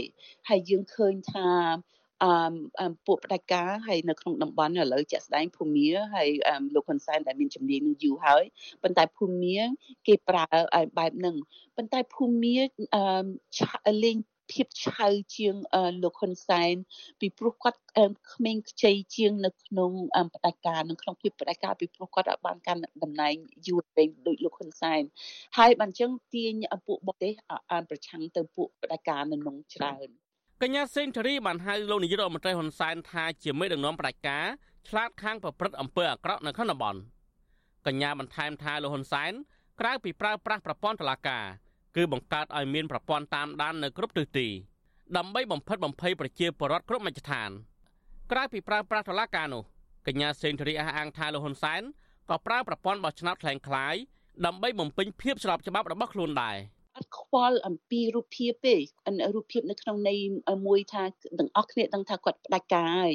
[0.49, 1.49] ហើយយើងឃើញថា
[2.23, 6.29] អឺពួកផ្ដាច់ការហើយនៅក្នុងតំបន់ឥឡូវជាក់ស្ដែងភូមាហើយ
[6.75, 8.45] លោកហ៊ុនសែនដែលមានជំនាញនឹងយូរហើយ
[8.83, 9.59] ប៉ុន្តែភូមា
[10.07, 10.47] គេប្រើ
[10.99, 11.37] បែបហ្នឹង
[11.77, 12.57] ប៉ុន្តែភូមា
[13.87, 14.17] អឺលេង
[14.53, 15.55] ភាពឆៅជាង
[16.03, 16.75] លោកហ៊ុនសែន
[17.21, 17.81] ពីព្រោះគាត់
[18.33, 19.91] ក្មេងខ្ចីជាងនៅក្នុង
[20.35, 23.35] បដិការនៅក្នុងភាពបដិការពីព្រោះគាត់បានកាន់តំណែង
[23.67, 25.03] យូរពេកដោយលោកហ៊ុនសែន
[25.59, 26.53] ហើយបានចឹងទាញ
[26.87, 27.33] ពួកបទេស
[27.73, 30.09] អានប្រឆាំងទៅពួកបដិការនៅក្នុងច្រើន
[30.63, 34.45] កញ្ញាសេនធារីបានហៅលោកនាយករដ្ឋមន្ត្រីហ៊ុនសែនថាជាមេដឹកនាំបដិការ
[34.89, 37.01] ឆ្លាតខាងប្រព្រឹត្តអំពើអាក្រក់នៅក្នុងតំបន់
[37.87, 39.33] កញ្ញាបន្ថែមថាលោកហ៊ុនសែន
[39.81, 41.45] ក្រៅពីប្រើប្រាស់ប្រព័ន្ធតុលាការ
[41.96, 44.48] គឺបង្កើតឲ្យមានប្រព័ន្ធតាមដាននៅគ្រប់ទិសទី
[45.18, 47.50] ដើម្បីបំផិតបំភ័យប្រជាពលរដ្ឋគ្រប់មជ្ឈដ្ឋាន
[48.32, 49.64] ក្រៅពីប្រើប្រាស់តុលាការនោះ
[50.08, 51.82] កញ្ញាសេនធរីអះអាងថាលោកហ៊ុនសែន
[52.30, 54.02] ក៏ប្រើប្រព័ន្ធបោះឆ្នោតคล้ายៗ
[54.46, 56.58] ដើម្បីបំពេញភាពស្របច្បាប់របស់ខ្លួនដែរ
[56.98, 58.76] អត់ខ្វល់អំពីរូបភាពទេ
[59.36, 60.20] រូបភាពនៅក្នុងន័យ
[60.68, 61.04] មួយថា
[61.40, 63.14] ទាំងអស់គ្នាដឹងថាគាត់ផ្ដាច់ការហើយ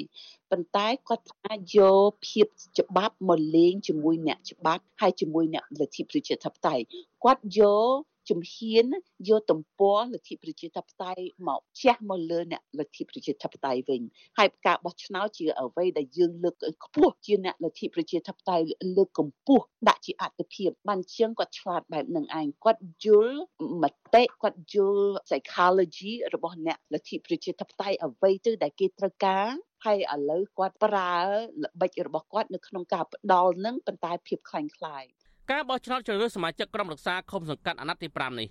[0.50, 1.78] ប៉ុន្តែគាត់ថាយ
[2.08, 2.46] កភាព
[2.78, 6.84] ច្បាប់មកលេងជាមួយអ្នកច្បាប់ហើយជាមួយអ្នកលទ្ធិប្រជាធិបតេយ្យ
[7.24, 7.96] គាត់យក
[8.29, 8.85] ជំហាន
[9.29, 14.01] យកទំព័រលទ្ធិប្រជាធិបតេយ្យមកជះមកលើអ្នកលទ្ធិប្រជាធិបតេយ្យវិញ
[14.37, 16.55] ហើយការបោះឆ្នោតជាអ្វីដែលយើងលើក
[16.85, 18.65] ខ្ពស់ជាអ្នកលទ្ធិប្រជាធិបតេយ្យ
[18.97, 23.39] លើកកម្ពស់ដាក់ជាអត្ថភាពបានជាងគាត់ឆ្លាតបែបនឹងឯងគាត់យល់
[23.81, 23.83] ម
[24.15, 29.49] តិគាត់យល់ psychology របស់អ្នកលទ្ធិប្រជាធិបតេយ្យអ្វីទៅដែលគេត្រូវការ
[29.85, 31.15] ហើយឥឡូវគាត់ប្រើ
[31.63, 35.03] ល្បិចរបស់គាត់នៅក្នុងការផ្ដាល់នឹងប៉ុន្តែភាពខ្លាំងខ្លាយ
[35.51, 38.47] ការបោះឆ្នោតជ្រើសរើសសមាជិកក្រុមរក្សាឃុំសង្កាត់អាណត្តិទី5នេះ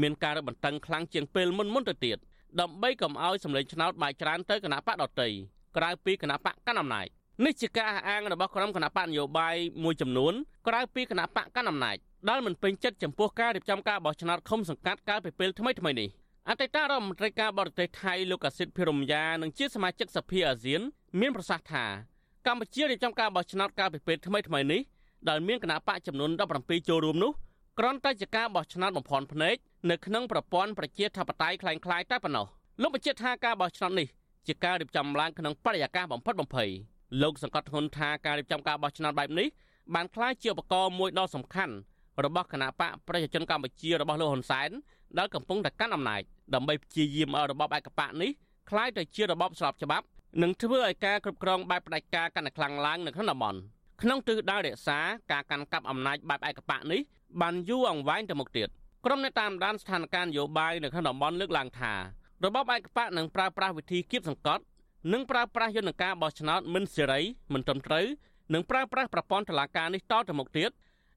[0.00, 2.18] មានការរឹតបន្តឹងខ្លាំងជាងពេលមុនមុនទៅទៀត
[2.60, 5.28] ដើម្បីកុំឲ្យសម្លេងឆ្នោតបែកច្រើនទៅគណៈបកដតី
[5.76, 7.06] ក្រៅពីគណៈបកកណ្ដាលអំណាច
[7.44, 10.34] នេះជាការអះអាងរបស់ក្រុមគណៈបកនយោបាយមួយចំនួន
[10.68, 11.96] ក្រៅពីគណៈបកកណ្ដាលអំណាច
[12.28, 16.08] ដែលមិនពេញចិត្តចំពោះការរៀបចំការបោះឆ្នោតឃុំសង្កាត់កាលពីពេលថ្មីថ្មីនេះ
[16.48, 20.80] អតីតរដ្ឋមន្ត្រីការបរទេសថៃលោកអាស៊ីតភិរមយ៉ានិងជាសមាជិកសភាអាស៊ាន
[21.20, 21.84] មានប្រសាសន៍ថា
[22.46, 24.80] កម្ពុជារៀបចំការបោះឆ្នោតកាលពីពេលថ្មីថ្មីនេះ
[25.29, 27.31] ដែលមានគណៈបកចំនួន17ចូលរួមនោះ
[27.79, 29.55] គ្រាន់តែជាការបោះឆ្នោតបំផន់ភ្នែក
[29.89, 32.45] នៅក្នុងប្រព័ន្ធប្រជាធិបតេយ្យคล้ายៗតែប៉ុណ្ណោះ
[32.81, 34.07] លោកបញ្ជាក់ថាការបោះឆ្នោតនេះ
[34.47, 36.69] ជាការរៀបចំឡើងក្នុងបរិយាកាសបំផិតបំភ័យ
[37.21, 39.47] លោកសង្កត់ធ្ងន់ថាការរៀបចំការបោះឆ្នោតបែបនេះ
[39.95, 41.73] បានក្លាយជាឧបករណ៍មួយដ៏សំខាន់
[42.25, 44.69] របស់គណៈបកប្រជាជនកម្ពុជារបស់លោកហ៊ុនសែន
[45.17, 46.21] ដែលកំពុងតែកាន់អំណាច
[46.53, 48.31] ដើម្បីព្យាយាមឲ្យរបបឯកបកនេះ
[48.69, 50.05] คล้ายទៅជារបបស្របច្បាប់
[50.41, 53.59] និងធ្វើឲ្យការគ្រប់គ្រងបែបផ្ដាច់ការកាន់តែខ្លាំងឡើងនៅក្នុងតំបន់
[54.02, 54.98] ក្នុងទិសដៅរក្សា
[55.32, 57.00] ការកាន់កាប់អំណាចបែបឯកបកនេះ
[57.40, 58.68] បានយូរអង្វែងទៅមុខទៀត
[59.04, 61.92] ក្រុមអ្នកតាមដានស្ថានភាពនយោបាយនៅក្នុងតំបន់លើកឡើងថា
[62.44, 64.62] របបឯកបកនឹងប្រើប្រាស់វិធីគៀបសង្កត់
[65.12, 67.20] និងប្រើប្រាស់យន្តការបោះឆ្នោតមិនសេរី
[67.52, 68.06] មិនត្រឹមត្រូវ
[68.54, 70.70] និងប្រើប្រាស់ប្រព័ន្ធតុលាការនេះតទៅមុខទៀត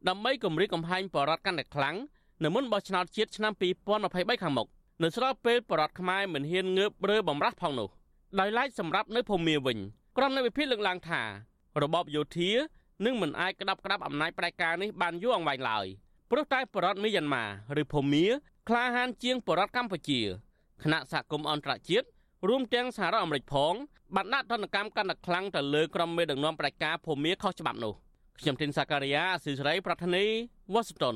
[0.07, 1.95] ដើម្បីគម្រាមកំហែងបរដ្ឋកាន់តែខ្លាំង
[2.43, 3.53] នៅមុនបោះឆ្នោតជាតិឆ្នាំ
[3.97, 4.67] 2023ខាងមុខ
[5.03, 7.89] នៅស្របពេលបរដ្ឋខ្មែរមិនហ៊ានងើបរើបំរាស់ផងនោះ
[8.39, 9.77] ដោយឡែកសម្រាប់នៅភូមាវិញ
[10.17, 11.21] ក្រុមនៃវិភាគលើកឡើងថា
[11.83, 12.51] របបយោធា
[13.05, 15.85] នឹងមិនអាចក្តាប់ក្តាប់អំណាចផ្ដាច់ការនេះបានយូរអង្វែងឡើយ
[16.31, 17.45] ព្រោះតែបរដ្ឋមីយ៉ាន់ម៉ា
[17.81, 18.25] ឬភូមា
[18.69, 20.21] ក្លាហានជាងបរដ្ឋកម្ពុជា
[20.83, 22.07] គណៈសហគមន៍អន្តរជាតិ
[22.47, 23.73] រួមទាំងសហរដ្ឋអាមេរិកផង
[24.15, 27.93] បានដាក់ទណ្ឌកម្មកាន់តែខ្លាំងទៅលើក្រុមមេដឹកនាំផ្ដាច់ការភូមាខុសច្បាប់នោះ
[28.39, 30.25] ខ្ញុំធីនសាការីយ៉ាអស៊ីសេរីប្រធានី
[30.73, 31.15] វ៉ាស៊ីនតោន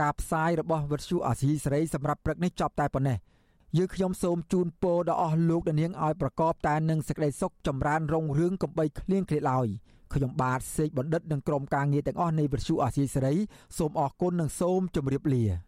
[0.00, 3.18] ការផ្សាយរបស់វិទ្យុអាស៊ីសេរីសម្រាប់ព្រឹកនេះចប់តែប៉ុណ្ណេះ
[3.76, 9.66] យើងខ្ញុំសូមជូនពរដល់អស់លោកអ្នកនាងឲ្យប្រកបតែនឹងសេចក្តីសុខចម្រើនរុងរឿងកំបីគ្លៀងគ្លាឡើយ
[10.14, 13.34] ខ្ញុំបាទសេកបណ្ឌិតនិងក្រុមការងារទាំងអស់នៃវិទ្យុអាស៊ីសេរី
[13.78, 15.67] សូមអរគុណនិងសូមជម្រាបលា